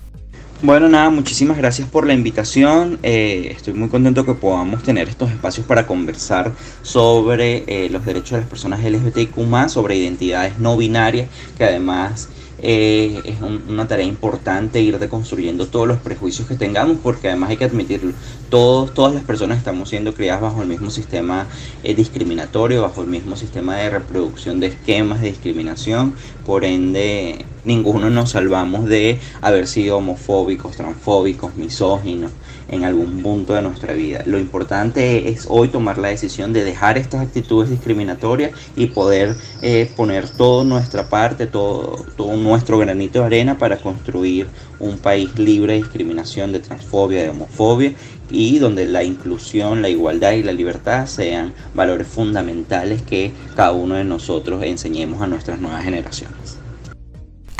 Bueno, 0.64 0.88
nada, 0.88 1.10
muchísimas 1.10 1.58
gracias 1.58 1.88
por 1.88 2.06
la 2.06 2.14
invitación. 2.14 3.00
Eh, 3.02 3.48
estoy 3.50 3.74
muy 3.74 3.88
contento 3.88 4.24
que 4.24 4.34
podamos 4.34 4.84
tener 4.84 5.08
estos 5.08 5.28
espacios 5.32 5.66
para 5.66 5.88
conversar 5.88 6.52
sobre 6.82 7.64
eh, 7.66 7.90
los 7.90 8.04
derechos 8.04 8.30
de 8.30 8.38
las 8.42 8.48
personas 8.48 8.78
LGBTIQ, 8.84 9.68
sobre 9.68 9.96
identidades 9.96 10.60
no 10.60 10.76
binarias, 10.76 11.28
que 11.58 11.64
además 11.64 12.28
eh, 12.64 13.20
es 13.24 13.40
una 13.40 13.88
tarea 13.88 14.06
importante 14.06 14.80
ir 14.80 15.00
deconstruyendo 15.00 15.66
todos 15.66 15.88
los 15.88 15.98
prejuicios 15.98 16.46
que 16.46 16.54
tengamos, 16.54 16.98
porque 17.02 17.26
además 17.26 17.50
hay 17.50 17.56
que 17.56 17.64
admitirlo, 17.64 18.12
todos, 18.48 18.94
todas 18.94 19.14
las 19.14 19.24
personas 19.24 19.58
estamos 19.58 19.88
siendo 19.88 20.14
criadas 20.14 20.42
bajo 20.42 20.62
el 20.62 20.68
mismo 20.68 20.90
sistema 20.90 21.48
eh, 21.82 21.92
discriminatorio, 21.96 22.82
bajo 22.82 23.02
el 23.02 23.08
mismo 23.08 23.34
sistema 23.34 23.74
de 23.78 23.90
reproducción 23.90 24.60
de 24.60 24.68
esquemas 24.68 25.20
de 25.22 25.30
discriminación, 25.30 26.14
por 26.46 26.64
ende 26.64 27.46
ninguno 27.64 28.10
nos 28.10 28.30
salvamos 28.30 28.86
de 28.86 29.20
haber 29.40 29.66
sido 29.66 29.98
homofóbicos, 29.98 30.76
transfóbicos, 30.76 31.54
misóginos 31.56 32.32
en 32.68 32.84
algún 32.84 33.22
punto 33.22 33.54
de 33.54 33.62
nuestra 33.62 33.92
vida. 33.92 34.22
Lo 34.26 34.38
importante 34.38 35.28
es 35.28 35.46
hoy 35.48 35.68
tomar 35.68 35.98
la 35.98 36.08
decisión 36.08 36.52
de 36.52 36.64
dejar 36.64 36.98
estas 36.98 37.20
actitudes 37.20 37.70
discriminatorias 37.70 38.52
y 38.76 38.86
poder 38.86 39.36
eh, 39.60 39.90
poner 39.96 40.28
toda 40.28 40.64
nuestra 40.64 41.08
parte, 41.08 41.46
todo, 41.46 42.04
todo 42.16 42.36
nuestro 42.36 42.78
granito 42.78 43.20
de 43.20 43.26
arena 43.26 43.58
para 43.58 43.76
construir 43.76 44.46
un 44.80 44.98
país 44.98 45.38
libre 45.38 45.74
de 45.74 45.80
discriminación, 45.80 46.52
de 46.52 46.60
transfobia, 46.60 47.22
de 47.22 47.30
homofobia 47.30 47.92
y 48.30 48.58
donde 48.58 48.86
la 48.86 49.04
inclusión, 49.04 49.82
la 49.82 49.90
igualdad 49.90 50.32
y 50.32 50.42
la 50.42 50.52
libertad 50.52 51.06
sean 51.06 51.52
valores 51.74 52.08
fundamentales 52.08 53.02
que 53.02 53.32
cada 53.54 53.72
uno 53.72 53.96
de 53.96 54.04
nosotros 54.04 54.62
enseñemos 54.62 55.20
a 55.20 55.26
nuestras 55.26 55.60
nuevas 55.60 55.84
generaciones. 55.84 56.61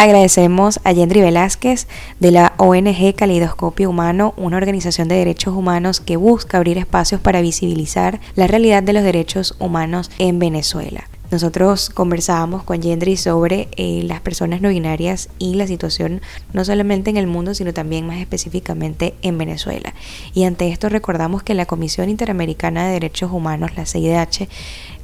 Agradecemos 0.02 0.80
a 0.82 0.90
Yendri 0.90 1.20
Velázquez 1.20 1.86
de 2.18 2.32
la 2.32 2.54
ONG 2.56 3.14
Calidoscopio 3.14 3.88
Humano, 3.88 4.34
una 4.36 4.56
organización 4.56 5.06
de 5.06 5.14
derechos 5.14 5.54
humanos 5.54 6.00
que 6.00 6.16
busca 6.16 6.56
abrir 6.56 6.76
espacios 6.76 7.20
para 7.20 7.40
visibilizar 7.40 8.20
la 8.34 8.48
realidad 8.48 8.82
de 8.82 8.94
los 8.94 9.04
derechos 9.04 9.54
humanos 9.60 10.10
en 10.18 10.40
Venezuela. 10.40 11.04
Nosotros 11.32 11.88
conversábamos 11.88 12.62
con 12.62 12.82
Yendri 12.82 13.16
sobre 13.16 13.68
eh, 13.76 14.02
las 14.04 14.20
personas 14.20 14.60
no 14.60 14.68
binarias 14.68 15.30
y 15.38 15.54
la 15.54 15.66
situación 15.66 16.20
no 16.52 16.62
solamente 16.62 17.08
en 17.08 17.16
el 17.16 17.26
mundo, 17.26 17.54
sino 17.54 17.72
también 17.72 18.06
más 18.06 18.18
específicamente 18.18 19.14
en 19.22 19.38
Venezuela. 19.38 19.94
Y 20.34 20.44
ante 20.44 20.68
esto 20.68 20.90
recordamos 20.90 21.42
que 21.42 21.54
la 21.54 21.64
Comisión 21.64 22.10
Interamericana 22.10 22.84
de 22.84 22.92
Derechos 22.92 23.32
Humanos, 23.32 23.70
la 23.76 23.86
CIDH, 23.86 24.46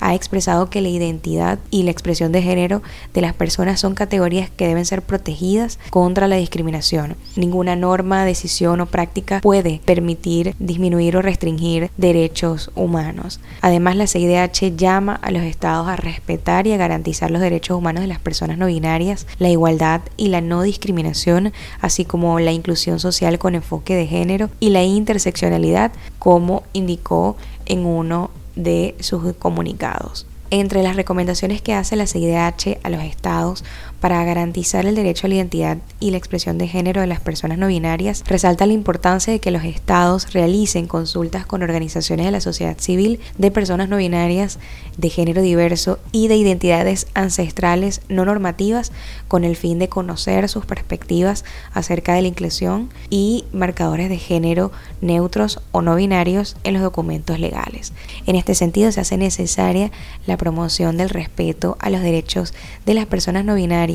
ha 0.00 0.14
expresado 0.14 0.70
que 0.70 0.80
la 0.80 0.88
identidad 0.88 1.58
y 1.70 1.82
la 1.82 1.90
expresión 1.90 2.32
de 2.32 2.42
género 2.42 2.82
de 3.14 3.20
las 3.20 3.34
personas 3.34 3.80
son 3.80 3.94
categorías 3.94 4.50
que 4.50 4.66
deben 4.66 4.84
ser 4.84 5.02
protegidas 5.02 5.78
contra 5.90 6.28
la 6.28 6.36
discriminación. 6.36 7.16
Ninguna 7.36 7.76
norma, 7.76 8.24
decisión 8.24 8.80
o 8.80 8.86
práctica 8.86 9.40
puede 9.40 9.80
permitir 9.84 10.54
disminuir 10.58 11.16
o 11.16 11.22
restringir 11.22 11.90
derechos 11.96 12.70
humanos. 12.74 13.40
Además, 13.60 13.96
la 13.96 14.06
CIDH 14.06 14.76
llama 14.76 15.14
a 15.14 15.30
los 15.30 15.42
estados 15.42 15.88
a 15.88 15.96
respetar 15.96 16.66
y 16.66 16.72
a 16.72 16.76
garantizar 16.76 17.30
los 17.30 17.40
derechos 17.40 17.76
humanos 17.76 18.02
de 18.02 18.08
las 18.08 18.20
personas 18.20 18.58
no 18.58 18.66
binarias, 18.66 19.26
la 19.38 19.48
igualdad 19.48 20.00
y 20.16 20.28
la 20.28 20.40
no 20.40 20.62
discriminación, 20.62 21.52
así 21.80 22.04
como 22.04 22.38
la 22.40 22.52
inclusión 22.52 23.00
social 23.00 23.38
con 23.38 23.54
enfoque 23.54 23.94
de 23.94 24.06
género 24.06 24.50
y 24.60 24.70
la 24.70 24.82
interseccionalidad, 24.82 25.92
como 26.18 26.62
indicó 26.72 27.36
en 27.66 27.84
uno 27.84 28.30
de 28.58 28.94
sus 29.00 29.34
comunicados. 29.36 30.26
Entre 30.50 30.82
las 30.82 30.96
recomendaciones 30.96 31.60
que 31.62 31.74
hace 31.74 31.94
la 31.94 32.06
CIDH 32.06 32.78
a 32.82 32.88
los 32.90 33.02
estados 33.02 33.64
para 34.00 34.22
garantizar 34.24 34.86
el 34.86 34.94
derecho 34.94 35.26
a 35.26 35.28
la 35.28 35.36
identidad 35.36 35.78
y 35.98 36.10
la 36.10 36.18
expresión 36.18 36.58
de 36.58 36.68
género 36.68 37.00
de 37.00 37.06
las 37.06 37.20
personas 37.20 37.58
no 37.58 37.66
binarias, 37.66 38.22
resalta 38.26 38.66
la 38.66 38.72
importancia 38.72 39.32
de 39.32 39.40
que 39.40 39.50
los 39.50 39.64
estados 39.64 40.32
realicen 40.32 40.86
consultas 40.86 41.46
con 41.46 41.62
organizaciones 41.62 42.26
de 42.26 42.32
la 42.32 42.40
sociedad 42.40 42.78
civil 42.78 43.18
de 43.38 43.50
personas 43.50 43.88
no 43.88 43.96
binarias, 43.96 44.58
de 44.96 45.10
género 45.10 45.42
diverso 45.42 45.98
y 46.12 46.28
de 46.28 46.36
identidades 46.36 47.06
ancestrales 47.14 48.00
no 48.08 48.24
normativas 48.24 48.92
con 49.26 49.44
el 49.44 49.56
fin 49.56 49.78
de 49.78 49.88
conocer 49.88 50.48
sus 50.48 50.64
perspectivas 50.64 51.44
acerca 51.72 52.14
de 52.14 52.22
la 52.22 52.28
inclusión 52.28 52.90
y 53.10 53.44
marcadores 53.52 54.08
de 54.08 54.18
género 54.18 54.70
neutros 55.00 55.60
o 55.72 55.82
no 55.82 55.96
binarios 55.96 56.56
en 56.64 56.74
los 56.74 56.82
documentos 56.82 57.40
legales. 57.40 57.92
En 58.26 58.36
este 58.36 58.54
sentido 58.54 58.92
se 58.92 59.00
hace 59.00 59.16
necesaria 59.16 59.90
la 60.26 60.36
promoción 60.36 60.96
del 60.96 61.10
respeto 61.10 61.76
a 61.80 61.90
los 61.90 62.02
derechos 62.02 62.54
de 62.86 62.94
las 62.94 63.06
personas 63.06 63.44
no 63.44 63.54
binarias 63.54 63.87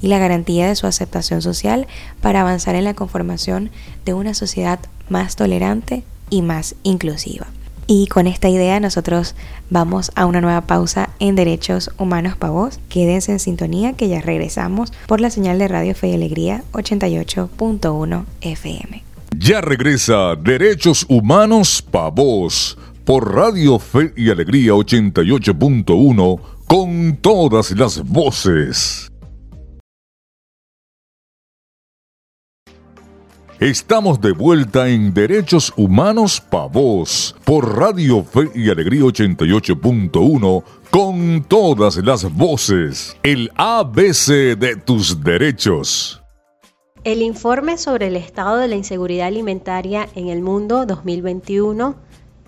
y 0.00 0.08
la 0.08 0.18
garantía 0.18 0.68
de 0.68 0.76
su 0.76 0.86
aceptación 0.86 1.42
social 1.42 1.86
para 2.20 2.40
avanzar 2.40 2.74
en 2.74 2.84
la 2.84 2.94
conformación 2.94 3.70
de 4.04 4.14
una 4.14 4.34
sociedad 4.34 4.78
más 5.08 5.36
tolerante 5.36 6.04
y 6.30 6.42
más 6.42 6.74
inclusiva. 6.82 7.46
Y 7.86 8.06
con 8.06 8.26
esta 8.26 8.48
idea 8.48 8.80
nosotros 8.80 9.34
vamos 9.68 10.12
a 10.14 10.26
una 10.26 10.40
nueva 10.40 10.62
pausa 10.62 11.10
en 11.18 11.34
Derechos 11.34 11.90
Humanos 11.98 12.36
para 12.36 12.52
Vos. 12.52 12.80
Quédense 12.88 13.32
en 13.32 13.38
sintonía 13.38 13.92
que 13.94 14.08
ya 14.08 14.20
regresamos 14.20 14.92
por 15.06 15.20
la 15.20 15.30
señal 15.30 15.58
de 15.58 15.68
Radio 15.68 15.94
Fe 15.94 16.08
y 16.08 16.14
Alegría 16.14 16.62
88.1 16.72 18.24
FM. 18.40 19.04
Ya 19.36 19.60
regresa 19.60 20.36
Derechos 20.36 21.04
Humanos 21.08 21.82
para 21.82 22.08
Vos 22.08 22.78
por 23.04 23.34
Radio 23.34 23.78
Fe 23.78 24.12
y 24.16 24.30
Alegría 24.30 24.72
88.1 24.72 26.40
con 26.66 27.16
todas 27.16 27.72
las 27.72 28.02
voces. 28.02 29.11
Estamos 33.62 34.20
de 34.20 34.32
vuelta 34.32 34.88
en 34.88 35.14
Derechos 35.14 35.72
Humanos 35.76 36.40
Pa' 36.40 36.66
Vos 36.66 37.36
por 37.44 37.78
Radio 37.78 38.24
Fe 38.24 38.50
y 38.56 38.68
Alegría 38.68 39.02
88.1 39.02 40.64
con 40.90 41.44
todas 41.44 41.94
las 41.98 42.24
voces. 42.34 43.16
El 43.22 43.52
ABC 43.54 44.58
de 44.58 44.74
tus 44.84 45.22
derechos. 45.22 46.20
El 47.04 47.22
informe 47.22 47.78
sobre 47.78 48.08
el 48.08 48.16
estado 48.16 48.56
de 48.56 48.66
la 48.66 48.74
inseguridad 48.74 49.28
alimentaria 49.28 50.08
en 50.16 50.26
el 50.26 50.42
mundo 50.42 50.84
2021, 50.84 51.94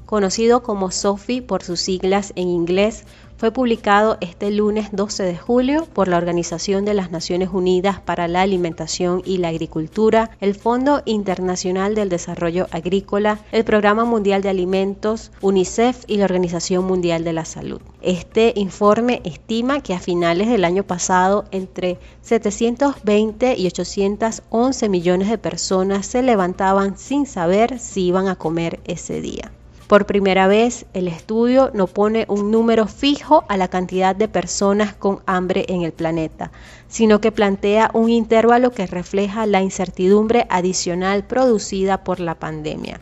conocido 0.07 0.63
como 0.63 0.91
SOFI 0.91 1.41
por 1.41 1.63
sus 1.63 1.81
siglas 1.81 2.33
en 2.37 2.49
inglés, 2.49 3.05
fue 3.37 3.51
publicado 3.51 4.17
este 4.21 4.51
lunes 4.51 4.91
12 4.93 5.25
de 5.25 5.37
julio 5.37 5.87
por 5.93 6.09
la 6.09 6.17
Organización 6.17 6.85
de 6.85 6.95
las 6.95 7.11
Naciones 7.11 7.51
Unidas 7.53 8.01
para 8.01 8.29
la 8.29 8.43
Alimentación 8.43 9.23
y 9.25 9.39
la 9.39 9.49
Agricultura, 9.49 10.31
el 10.41 10.55
Fondo 10.55 11.03
Internacional 11.05 11.95
del 11.95 12.09
Desarrollo 12.09 12.69
Agrícola, 12.71 13.41
el 13.51 13.65
Programa 13.65 14.05
Mundial 14.05 14.41
de 14.41 14.51
Alimentos, 14.51 15.33
UNICEF 15.41 16.05
y 16.07 16.19
la 16.19 16.25
Organización 16.25 16.85
Mundial 16.85 17.25
de 17.25 17.33
la 17.33 17.45
Salud. 17.45 17.81
Este 18.01 18.53
informe 18.57 19.21
estima 19.25 19.83
que 19.83 19.95
a 19.95 20.01
finales 20.01 20.49
del 20.49 20.65
año 20.65 20.85
pasado 20.85 21.45
entre 21.51 21.99
720 22.23 23.57
y 23.59 23.67
811 23.67 24.89
millones 24.89 25.29
de 25.29 25.39
personas 25.39 26.07
se 26.07 26.23
levantaban 26.23 26.97
sin 26.97 27.27
saber 27.27 27.79
si 27.79 28.07
iban 28.07 28.29
a 28.29 28.37
comer 28.37 28.81
ese 28.85 29.21
día. 29.21 29.53
Por 29.89 30.07
primera 30.07 30.47
vez, 30.49 30.87
el 30.95 31.09
estudio 31.09 31.71
no 31.75 31.87
pone 31.87 32.25
un 32.29 32.51
número 32.51 32.87
fijo 32.87 33.45
a 33.49 33.59
la 33.59 33.69
cantidad 33.69 34.17
de 34.17 34.29
personas 34.29 34.95
con 34.95 35.21
hambre 35.27 35.67
en 35.69 35.83
el 35.83 35.93
planeta, 35.93 36.53
sino 36.89 37.21
que 37.21 37.33
plantea 37.33 37.91
un 37.93 38.09
intervalo 38.09 38.71
que 38.71 38.87
refleja 38.87 39.45
la 39.45 39.61
incertidumbre 39.61 40.47
adicional 40.49 41.25
producida 41.25 42.03
por 42.03 42.19
la 42.19 42.35
pandemia. 42.35 42.99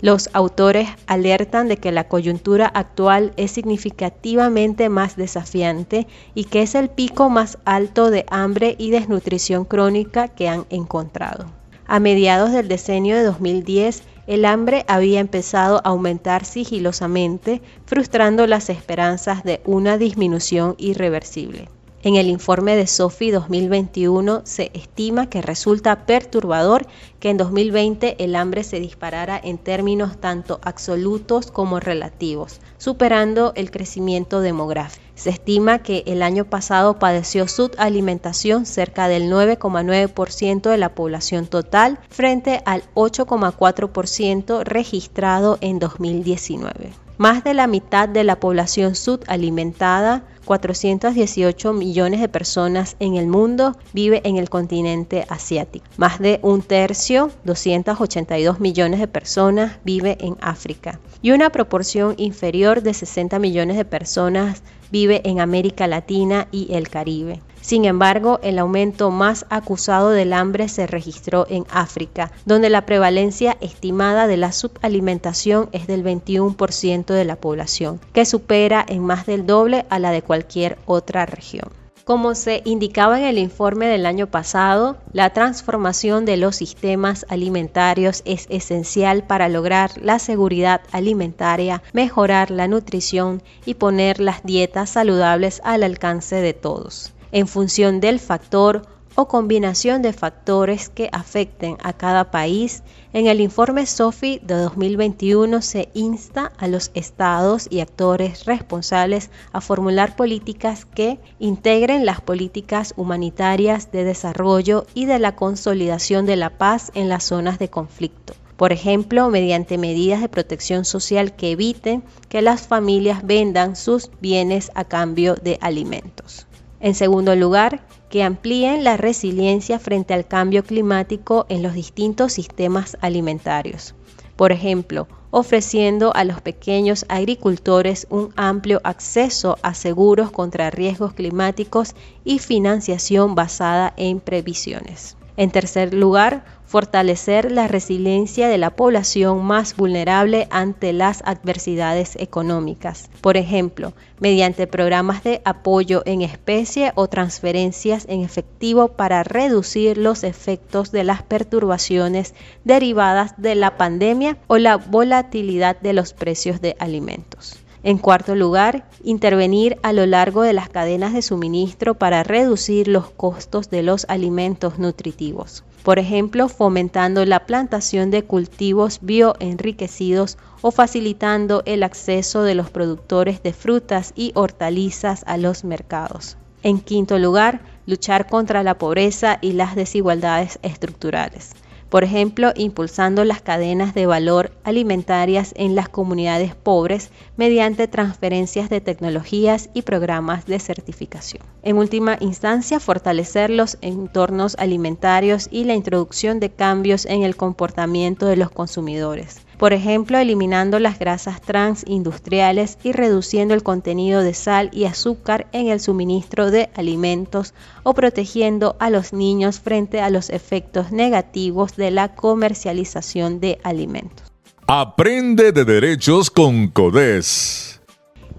Los 0.00 0.30
autores 0.32 0.88
alertan 1.06 1.68
de 1.68 1.76
que 1.76 1.92
la 1.92 2.08
coyuntura 2.08 2.66
actual 2.66 3.32
es 3.36 3.52
significativamente 3.52 4.88
más 4.88 5.16
desafiante 5.16 6.08
y 6.34 6.44
que 6.44 6.62
es 6.62 6.74
el 6.74 6.88
pico 6.88 7.28
más 7.28 7.58
alto 7.66 8.10
de 8.10 8.24
hambre 8.30 8.74
y 8.78 8.90
desnutrición 8.90 9.64
crónica 9.66 10.26
que 10.28 10.48
han 10.48 10.64
encontrado. 10.70 11.61
A 11.92 12.00
mediados 12.00 12.52
del 12.52 12.68
decenio 12.68 13.16
de 13.16 13.22
2010, 13.22 14.02
el 14.26 14.46
hambre 14.46 14.82
había 14.88 15.20
empezado 15.20 15.76
a 15.76 15.90
aumentar 15.90 16.46
sigilosamente, 16.46 17.60
frustrando 17.84 18.46
las 18.46 18.70
esperanzas 18.70 19.44
de 19.44 19.60
una 19.66 19.98
disminución 19.98 20.74
irreversible. 20.78 21.68
En 22.02 22.16
el 22.16 22.28
informe 22.28 22.76
de 22.76 22.86
SOFI 22.86 23.32
2021 23.32 24.40
se 24.44 24.70
estima 24.72 25.28
que 25.28 25.42
resulta 25.42 26.06
perturbador 26.06 26.86
que 27.20 27.28
en 27.28 27.36
2020 27.36 28.24
el 28.24 28.36
hambre 28.36 28.64
se 28.64 28.80
disparara 28.80 29.38
en 29.44 29.58
términos 29.58 30.18
tanto 30.18 30.60
absolutos 30.62 31.50
como 31.50 31.78
relativos, 31.78 32.62
superando 32.78 33.52
el 33.54 33.70
crecimiento 33.70 34.40
demográfico. 34.40 35.11
Se 35.14 35.30
estima 35.30 35.80
que 35.80 36.02
el 36.06 36.22
año 36.22 36.44
pasado 36.44 36.98
padeció 36.98 37.46
subalimentación 37.48 38.66
cerca 38.66 39.08
del 39.08 39.30
9,9% 39.30 40.70
de 40.70 40.78
la 40.78 40.94
población 40.94 41.46
total 41.46 41.98
frente 42.08 42.62
al 42.64 42.82
8,4% 42.94 44.64
registrado 44.64 45.58
en 45.60 45.78
2019. 45.78 46.92
Más 47.18 47.44
de 47.44 47.54
la 47.54 47.66
mitad 47.66 48.08
de 48.08 48.24
la 48.24 48.40
población 48.40 48.94
subalimentada 48.94 50.24
418 50.44 51.72
millones 51.72 52.20
de 52.20 52.28
personas 52.28 52.96
en 52.98 53.14
el 53.14 53.28
mundo 53.28 53.76
vive 53.92 54.22
en 54.24 54.38
el 54.38 54.50
continente 54.50 55.24
asiático. 55.28 55.84
Más 55.96 56.18
de 56.18 56.40
un 56.42 56.62
tercio, 56.62 57.30
282 57.44 58.60
millones 58.60 58.98
de 58.98 59.08
personas, 59.08 59.78
vive 59.84 60.16
en 60.20 60.36
África. 60.40 60.98
Y 61.20 61.30
una 61.30 61.50
proporción 61.50 62.14
inferior 62.16 62.82
de 62.82 62.94
60 62.94 63.38
millones 63.38 63.76
de 63.76 63.84
personas 63.84 64.62
vive 64.92 65.22
en 65.24 65.40
América 65.40 65.88
Latina 65.88 66.46
y 66.52 66.72
el 66.74 66.88
Caribe. 66.88 67.40
Sin 67.62 67.84
embargo, 67.84 68.40
el 68.42 68.58
aumento 68.58 69.10
más 69.10 69.46
acusado 69.48 70.10
del 70.10 70.32
hambre 70.32 70.68
se 70.68 70.86
registró 70.86 71.46
en 71.48 71.64
África, 71.70 72.32
donde 72.44 72.70
la 72.70 72.86
prevalencia 72.86 73.56
estimada 73.60 74.26
de 74.26 74.36
la 74.36 74.52
subalimentación 74.52 75.68
es 75.72 75.86
del 75.86 76.04
21% 76.04 77.06
de 77.06 77.24
la 77.24 77.36
población, 77.36 78.00
que 78.12 78.26
supera 78.26 78.84
en 78.86 79.02
más 79.02 79.26
del 79.26 79.46
doble 79.46 79.86
a 79.90 79.98
la 79.98 80.10
de 80.10 80.22
cualquier 80.22 80.76
otra 80.86 81.24
región. 81.24 81.81
Como 82.04 82.34
se 82.34 82.62
indicaba 82.64 83.20
en 83.20 83.26
el 83.26 83.38
informe 83.38 83.86
del 83.86 84.06
año 84.06 84.26
pasado, 84.26 84.96
la 85.12 85.30
transformación 85.30 86.24
de 86.24 86.36
los 86.36 86.56
sistemas 86.56 87.24
alimentarios 87.28 88.22
es 88.24 88.46
esencial 88.50 89.24
para 89.24 89.48
lograr 89.48 89.92
la 90.02 90.18
seguridad 90.18 90.80
alimentaria, 90.90 91.80
mejorar 91.92 92.50
la 92.50 92.66
nutrición 92.66 93.40
y 93.64 93.74
poner 93.74 94.18
las 94.18 94.42
dietas 94.42 94.90
saludables 94.90 95.60
al 95.62 95.84
alcance 95.84 96.36
de 96.36 96.54
todos. 96.54 97.12
En 97.30 97.46
función 97.46 98.00
del 98.00 98.18
factor 98.18 98.82
o 99.14 99.28
combinación 99.28 100.02
de 100.02 100.12
factores 100.12 100.88
que 100.88 101.08
afecten 101.12 101.76
a 101.82 101.92
cada 101.92 102.30
país, 102.30 102.82
en 103.12 103.26
el 103.26 103.40
informe 103.40 103.86
SOFI 103.86 104.40
de 104.42 104.54
2021 104.54 105.60
se 105.62 105.88
insta 105.94 106.52
a 106.58 106.66
los 106.66 106.90
estados 106.94 107.66
y 107.70 107.80
actores 107.80 108.46
responsables 108.46 109.30
a 109.52 109.60
formular 109.60 110.16
políticas 110.16 110.84
que 110.86 111.18
integren 111.38 112.06
las 112.06 112.20
políticas 112.20 112.94
humanitarias 112.96 113.92
de 113.92 114.04
desarrollo 114.04 114.86
y 114.94 115.04
de 115.04 115.18
la 115.18 115.36
consolidación 115.36 116.26
de 116.26 116.36
la 116.36 116.50
paz 116.50 116.90
en 116.94 117.08
las 117.08 117.24
zonas 117.24 117.58
de 117.58 117.68
conflicto. 117.68 118.34
Por 118.56 118.72
ejemplo, 118.72 119.28
mediante 119.28 119.76
medidas 119.76 120.20
de 120.20 120.28
protección 120.28 120.84
social 120.84 121.34
que 121.34 121.50
eviten 121.50 122.04
que 122.28 122.42
las 122.42 122.66
familias 122.68 123.26
vendan 123.26 123.76
sus 123.76 124.10
bienes 124.20 124.70
a 124.74 124.84
cambio 124.84 125.34
de 125.34 125.58
alimentos. 125.60 126.46
En 126.78 126.94
segundo 126.94 127.34
lugar, 127.36 127.80
que 128.12 128.22
amplíen 128.22 128.84
la 128.84 128.98
resiliencia 128.98 129.78
frente 129.78 130.12
al 130.12 130.26
cambio 130.28 130.64
climático 130.64 131.46
en 131.48 131.62
los 131.62 131.72
distintos 131.72 132.34
sistemas 132.34 132.98
alimentarios. 133.00 133.94
Por 134.36 134.52
ejemplo, 134.52 135.08
ofreciendo 135.30 136.14
a 136.14 136.24
los 136.24 136.42
pequeños 136.42 137.06
agricultores 137.08 138.06
un 138.10 138.30
amplio 138.36 138.82
acceso 138.84 139.56
a 139.62 139.72
seguros 139.72 140.30
contra 140.30 140.70
riesgos 140.70 141.14
climáticos 141.14 141.94
y 142.22 142.38
financiación 142.38 143.34
basada 143.34 143.94
en 143.96 144.20
previsiones. 144.20 145.16
En 145.36 145.50
tercer 145.50 145.94
lugar, 145.94 146.44
fortalecer 146.66 147.52
la 147.52 147.68
resiliencia 147.68 148.48
de 148.48 148.56
la 148.56 148.70
población 148.70 149.44
más 149.44 149.76
vulnerable 149.76 150.48
ante 150.50 150.92
las 150.92 151.22
adversidades 151.26 152.16
económicas. 152.16 153.10
Por 153.20 153.36
ejemplo, 153.36 153.92
mediante 154.20 154.66
programas 154.66 155.22
de 155.22 155.42
apoyo 155.44 156.02
en 156.06 156.22
especie 156.22 156.92
o 156.94 157.08
transferencias 157.08 158.06
en 158.08 158.22
efectivo 158.22 158.88
para 158.88 159.22
reducir 159.22 159.98
los 159.98 160.24
efectos 160.24 160.92
de 160.92 161.04
las 161.04 161.22
perturbaciones 161.22 162.34
derivadas 162.64 163.34
de 163.36 163.54
la 163.54 163.76
pandemia 163.76 164.38
o 164.46 164.56
la 164.58 164.76
volatilidad 164.76 165.78
de 165.78 165.92
los 165.92 166.14
precios 166.14 166.60
de 166.60 166.76
alimentos. 166.78 167.61
En 167.84 167.98
cuarto 167.98 168.36
lugar, 168.36 168.88
intervenir 169.02 169.76
a 169.82 169.92
lo 169.92 170.06
largo 170.06 170.42
de 170.42 170.52
las 170.52 170.68
cadenas 170.68 171.14
de 171.14 171.22
suministro 171.22 171.94
para 171.94 172.22
reducir 172.22 172.86
los 172.86 173.10
costos 173.10 173.70
de 173.70 173.82
los 173.82 174.06
alimentos 174.08 174.78
nutritivos. 174.78 175.64
Por 175.82 175.98
ejemplo, 175.98 176.48
fomentando 176.48 177.24
la 177.24 177.44
plantación 177.44 178.12
de 178.12 178.22
cultivos 178.22 179.00
bioenriquecidos 179.02 180.38
o 180.60 180.70
facilitando 180.70 181.64
el 181.66 181.82
acceso 181.82 182.44
de 182.44 182.54
los 182.54 182.70
productores 182.70 183.42
de 183.42 183.52
frutas 183.52 184.12
y 184.14 184.30
hortalizas 184.36 185.24
a 185.26 185.36
los 185.36 185.64
mercados. 185.64 186.36
En 186.62 186.78
quinto 186.78 187.18
lugar, 187.18 187.62
luchar 187.86 188.28
contra 188.28 188.62
la 188.62 188.78
pobreza 188.78 189.38
y 189.40 189.54
las 189.54 189.74
desigualdades 189.74 190.60
estructurales 190.62 191.56
por 191.92 192.04
ejemplo, 192.04 192.54
impulsando 192.56 193.22
las 193.22 193.42
cadenas 193.42 193.92
de 193.92 194.06
valor 194.06 194.52
alimentarias 194.64 195.52
en 195.58 195.74
las 195.74 195.90
comunidades 195.90 196.54
pobres 196.54 197.10
mediante 197.36 197.86
transferencias 197.86 198.70
de 198.70 198.80
tecnologías 198.80 199.68
y 199.74 199.82
programas 199.82 200.46
de 200.46 200.58
certificación. 200.58 201.42
En 201.62 201.76
última 201.76 202.16
instancia, 202.20 202.80
fortalecer 202.80 203.50
los 203.50 203.76
entornos 203.82 204.56
alimentarios 204.58 205.48
y 205.50 205.64
la 205.64 205.74
introducción 205.74 206.40
de 206.40 206.48
cambios 206.48 207.04
en 207.04 207.24
el 207.24 207.36
comportamiento 207.36 208.24
de 208.24 208.38
los 208.38 208.50
consumidores 208.50 209.42
por 209.58 209.72
ejemplo, 209.72 210.18
eliminando 210.18 210.78
las 210.78 210.98
grasas 210.98 211.40
trans 211.40 211.84
industriales 211.86 212.78
y 212.82 212.92
reduciendo 212.92 213.54
el 213.54 213.62
contenido 213.62 214.22
de 214.22 214.34
sal 214.34 214.70
y 214.72 214.84
azúcar 214.84 215.46
en 215.52 215.68
el 215.68 215.80
suministro 215.80 216.50
de 216.50 216.70
alimentos 216.74 217.54
o 217.82 217.94
protegiendo 217.94 218.76
a 218.80 218.90
los 218.90 219.12
niños 219.12 219.60
frente 219.60 220.00
a 220.00 220.10
los 220.10 220.30
efectos 220.30 220.92
negativos 220.92 221.76
de 221.76 221.90
la 221.90 222.14
comercialización 222.14 223.40
de 223.40 223.58
alimentos. 223.62 224.32
Aprende 224.66 225.52
de 225.52 225.64
derechos 225.64 226.30
con 226.30 226.68
CODES. 226.68 227.71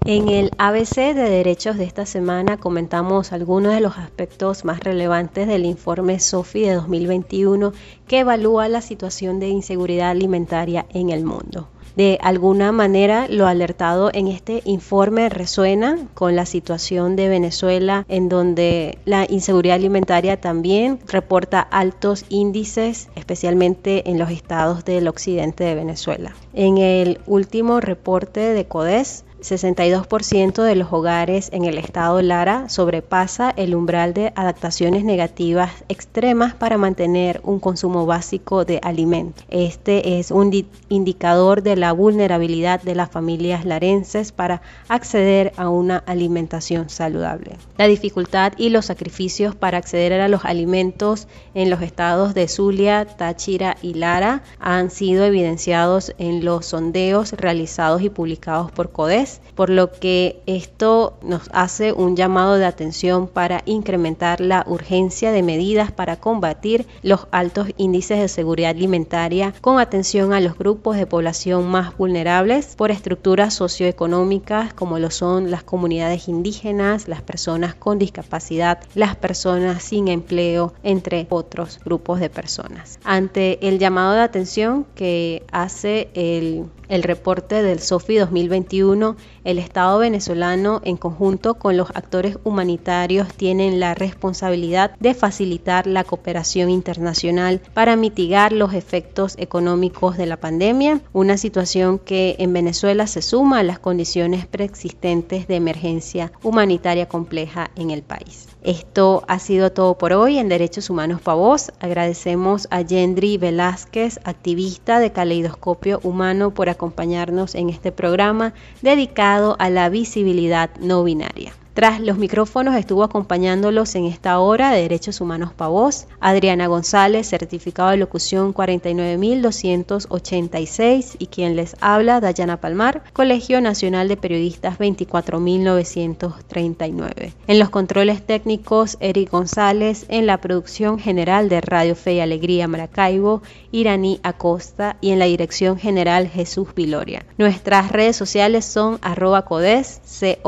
En 0.06 0.28
el 0.28 0.50
ABC 0.58 1.14
de 1.14 1.30
Derechos 1.30 1.78
de 1.78 1.84
esta 1.84 2.04
semana 2.04 2.58
comentamos 2.58 3.32
algunos 3.32 3.72
de 3.72 3.80
los 3.80 3.96
aspectos 3.96 4.62
más 4.66 4.80
relevantes 4.80 5.48
del 5.48 5.64
informe 5.64 6.20
SOFI 6.20 6.60
de 6.60 6.74
2021 6.74 7.72
que 8.06 8.18
evalúa 8.18 8.68
la 8.68 8.82
situación 8.82 9.40
de 9.40 9.48
inseguridad 9.48 10.10
alimentaria 10.10 10.84
en 10.92 11.08
el 11.08 11.24
mundo. 11.24 11.68
De 11.96 12.18
alguna 12.20 12.70
manera, 12.70 13.28
lo 13.30 13.46
alertado 13.46 14.10
en 14.12 14.26
este 14.26 14.60
informe 14.66 15.30
resuena 15.30 15.96
con 16.12 16.36
la 16.36 16.44
situación 16.44 17.16
de 17.16 17.28
Venezuela, 17.28 18.04
en 18.08 18.28
donde 18.28 18.98
la 19.06 19.24
inseguridad 19.30 19.76
alimentaria 19.76 20.38
también 20.38 20.98
reporta 21.06 21.60
altos 21.60 22.26
índices, 22.28 23.08
especialmente 23.14 24.10
en 24.10 24.18
los 24.18 24.30
estados 24.30 24.84
del 24.84 25.08
occidente 25.08 25.64
de 25.64 25.76
Venezuela. 25.76 26.34
En 26.52 26.78
el 26.78 27.20
último 27.26 27.80
reporte 27.80 28.40
de 28.40 28.66
CODES, 28.66 29.24
62% 29.44 30.62
de 30.62 30.74
los 30.74 30.90
hogares 30.90 31.50
en 31.52 31.66
el 31.66 31.76
estado 31.76 32.22
Lara 32.22 32.68
sobrepasa 32.70 33.52
el 33.56 33.74
umbral 33.74 34.14
de 34.14 34.32
adaptaciones 34.36 35.04
negativas 35.04 35.70
extremas 35.88 36.54
para 36.54 36.78
mantener 36.78 37.40
un 37.44 37.60
consumo 37.60 38.06
básico 38.06 38.64
de 38.64 38.80
alimentos. 38.82 39.44
Este 39.50 40.18
es 40.18 40.30
un 40.30 40.66
indicador 40.88 41.62
de 41.62 41.76
la 41.76 41.92
vulnerabilidad 41.92 42.82
de 42.82 42.94
las 42.94 43.10
familias 43.10 43.66
larenses 43.66 44.32
para 44.32 44.62
acceder 44.88 45.52
a 45.56 45.68
una 45.68 45.98
alimentación 45.98 46.88
saludable. 46.88 47.56
La 47.76 47.86
dificultad 47.86 48.54
y 48.56 48.70
los 48.70 48.86
sacrificios 48.86 49.54
para 49.54 49.76
acceder 49.76 50.20
a 50.20 50.28
los 50.28 50.46
alimentos 50.46 51.28
en 51.54 51.68
los 51.68 51.82
estados 51.82 52.32
de 52.32 52.48
Zulia, 52.48 53.04
Táchira 53.04 53.76
y 53.82 53.94
Lara 53.94 54.42
han 54.58 54.90
sido 54.90 55.24
evidenciados 55.24 56.14
en 56.18 56.44
los 56.44 56.66
sondeos 56.66 57.32
realizados 57.32 58.00
y 58.00 58.08
publicados 58.08 58.72
por 58.72 58.90
CODES 58.90 59.33
por 59.54 59.70
lo 59.70 59.92
que 59.92 60.40
esto 60.46 61.14
nos 61.22 61.48
hace 61.52 61.92
un 61.92 62.16
llamado 62.16 62.56
de 62.56 62.66
atención 62.66 63.28
para 63.28 63.62
incrementar 63.66 64.40
la 64.40 64.64
urgencia 64.66 65.32
de 65.32 65.42
medidas 65.42 65.92
para 65.92 66.16
combatir 66.16 66.86
los 67.02 67.26
altos 67.30 67.68
índices 67.76 68.18
de 68.18 68.28
seguridad 68.28 68.70
alimentaria 68.70 69.54
con 69.60 69.78
atención 69.78 70.32
a 70.32 70.40
los 70.40 70.58
grupos 70.58 70.96
de 70.96 71.06
población 71.06 71.66
más 71.66 71.96
vulnerables 71.96 72.74
por 72.76 72.90
estructuras 72.90 73.54
socioeconómicas 73.54 74.74
como 74.74 74.98
lo 74.98 75.10
son 75.10 75.50
las 75.50 75.62
comunidades 75.62 76.28
indígenas, 76.28 77.08
las 77.08 77.22
personas 77.22 77.74
con 77.74 77.98
discapacidad, 77.98 78.80
las 78.94 79.16
personas 79.16 79.82
sin 79.82 80.08
empleo, 80.08 80.72
entre 80.82 81.26
otros 81.30 81.80
grupos 81.84 82.20
de 82.20 82.30
personas. 82.30 82.98
Ante 83.04 83.66
el 83.66 83.78
llamado 83.78 84.14
de 84.14 84.20
atención 84.20 84.86
que 84.94 85.44
hace 85.52 86.08
el 86.14 86.66
el 86.88 87.02
reporte 87.02 87.62
del 87.62 87.80
SOFI 87.80 88.16
2021 88.16 89.16
el 89.44 89.58
Estado 89.58 89.98
venezolano 89.98 90.80
en 90.84 90.96
conjunto 90.96 91.54
con 91.54 91.76
los 91.76 91.90
actores 91.90 92.38
humanitarios 92.44 93.28
tienen 93.34 93.78
la 93.78 93.94
responsabilidad 93.94 94.92
de 95.00 95.14
facilitar 95.14 95.86
la 95.86 96.04
cooperación 96.04 96.70
internacional 96.70 97.60
para 97.74 97.96
mitigar 97.96 98.52
los 98.52 98.72
efectos 98.72 99.34
económicos 99.38 100.16
de 100.16 100.26
la 100.26 100.38
pandemia, 100.38 101.00
una 101.12 101.36
situación 101.36 101.98
que 101.98 102.36
en 102.38 102.52
Venezuela 102.52 103.06
se 103.06 103.22
suma 103.22 103.58
a 103.58 103.62
las 103.62 103.78
condiciones 103.78 104.46
preexistentes 104.46 105.46
de 105.46 105.56
emergencia 105.56 106.32
humanitaria 106.42 107.06
compleja 107.06 107.70
en 107.76 107.90
el 107.90 108.02
país. 108.02 108.53
Esto 108.64 109.24
ha 109.28 109.38
sido 109.40 109.72
todo 109.72 109.98
por 109.98 110.14
hoy 110.14 110.38
en 110.38 110.48
Derechos 110.48 110.88
Humanos 110.88 111.20
Pavos. 111.20 111.70
Agradecemos 111.80 112.66
a 112.70 112.80
Yendri 112.80 113.36
Velázquez, 113.36 114.18
activista 114.24 115.00
de 115.00 115.12
Caleidoscopio 115.12 116.00
Humano, 116.02 116.54
por 116.54 116.70
acompañarnos 116.70 117.54
en 117.56 117.68
este 117.68 117.92
programa 117.92 118.54
dedicado 118.80 119.56
a 119.58 119.68
la 119.68 119.90
visibilidad 119.90 120.70
no 120.80 121.04
binaria. 121.04 121.52
Tras 121.74 121.98
los 121.98 122.18
micrófonos 122.18 122.76
estuvo 122.76 123.02
acompañándolos 123.02 123.96
en 123.96 124.04
esta 124.04 124.38
hora 124.38 124.70
de 124.70 124.82
Derechos 124.82 125.20
Humanos 125.20 125.52
Pavos, 125.52 126.06
Adriana 126.20 126.68
González, 126.68 127.28
certificado 127.28 127.90
de 127.90 127.96
locución 127.96 128.52
49286 128.52 131.16
y 131.18 131.26
quien 131.26 131.56
les 131.56 131.74
habla, 131.80 132.20
Dayana 132.20 132.60
Palmar, 132.60 133.02
Colegio 133.12 133.60
Nacional 133.60 134.06
de 134.06 134.16
Periodistas 134.16 134.78
24939. 134.78 137.32
En 137.48 137.58
los 137.58 137.70
controles 137.70 138.24
técnicos, 138.24 138.96
Eric 139.00 139.32
González, 139.32 140.06
en 140.08 140.26
la 140.26 140.40
producción 140.40 141.00
general 141.00 141.48
de 141.48 141.60
Radio 141.60 141.96
Fe 141.96 142.14
y 142.14 142.20
Alegría 142.20 142.68
Maracaibo, 142.68 143.42
Iraní 143.72 144.20
Acosta 144.22 144.96
y 145.00 145.10
en 145.10 145.18
la 145.18 145.24
dirección 145.24 145.76
general 145.76 146.28
Jesús 146.28 146.68
Viloria. 146.76 147.26
Nuestras 147.36 147.90
redes 147.90 148.14
sociales 148.14 148.64
son 148.64 149.00
arroba 149.02 149.44
codes, 149.44 150.00
c 150.04 150.38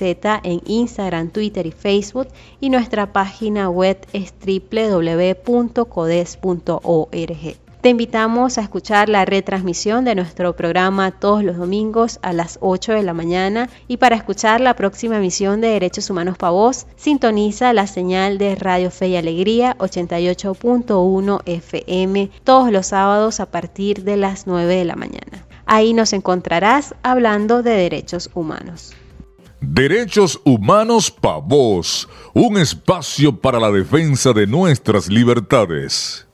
en 0.00 0.60
Instagram, 0.66 1.30
Twitter 1.30 1.66
y 1.66 1.72
Facebook 1.72 2.28
y 2.60 2.70
nuestra 2.70 3.12
página 3.12 3.68
web 3.68 3.98
es 4.12 4.34
www.codes.org. 4.44 5.44
Te 7.84 7.90
invitamos 7.90 8.56
a 8.56 8.62
escuchar 8.62 9.10
la 9.10 9.26
retransmisión 9.26 10.06
de 10.06 10.14
nuestro 10.14 10.56
programa 10.56 11.10
todos 11.10 11.44
los 11.44 11.58
domingos 11.58 12.18
a 12.22 12.32
las 12.32 12.56
8 12.62 12.94
de 12.94 13.02
la 13.02 13.12
mañana 13.12 13.68
y 13.88 13.98
para 13.98 14.16
escuchar 14.16 14.62
la 14.62 14.74
próxima 14.74 15.18
emisión 15.18 15.60
de 15.60 15.68
Derechos 15.68 16.08
Humanos 16.08 16.38
para 16.38 16.52
Vos, 16.52 16.86
sintoniza 16.96 17.74
la 17.74 17.86
señal 17.86 18.38
de 18.38 18.54
Radio 18.54 18.90
Fe 18.90 19.08
y 19.08 19.16
Alegría 19.16 19.76
88.1 19.78 21.42
FM 21.44 22.30
todos 22.42 22.72
los 22.72 22.86
sábados 22.86 23.40
a 23.40 23.50
partir 23.50 24.02
de 24.02 24.16
las 24.16 24.46
9 24.46 24.76
de 24.76 24.84
la 24.86 24.96
mañana. 24.96 25.46
Ahí 25.66 25.92
nos 25.92 26.14
encontrarás 26.14 26.94
hablando 27.02 27.62
de 27.62 27.72
derechos 27.72 28.30
humanos. 28.34 28.94
Derechos 29.66 30.40
Humanos 30.44 31.10
Pa' 31.10 31.38
Vos, 31.38 32.08
un 32.34 32.58
espacio 32.58 33.40
para 33.40 33.58
la 33.58 33.70
defensa 33.70 34.32
de 34.32 34.46
nuestras 34.46 35.08
libertades. 35.08 36.26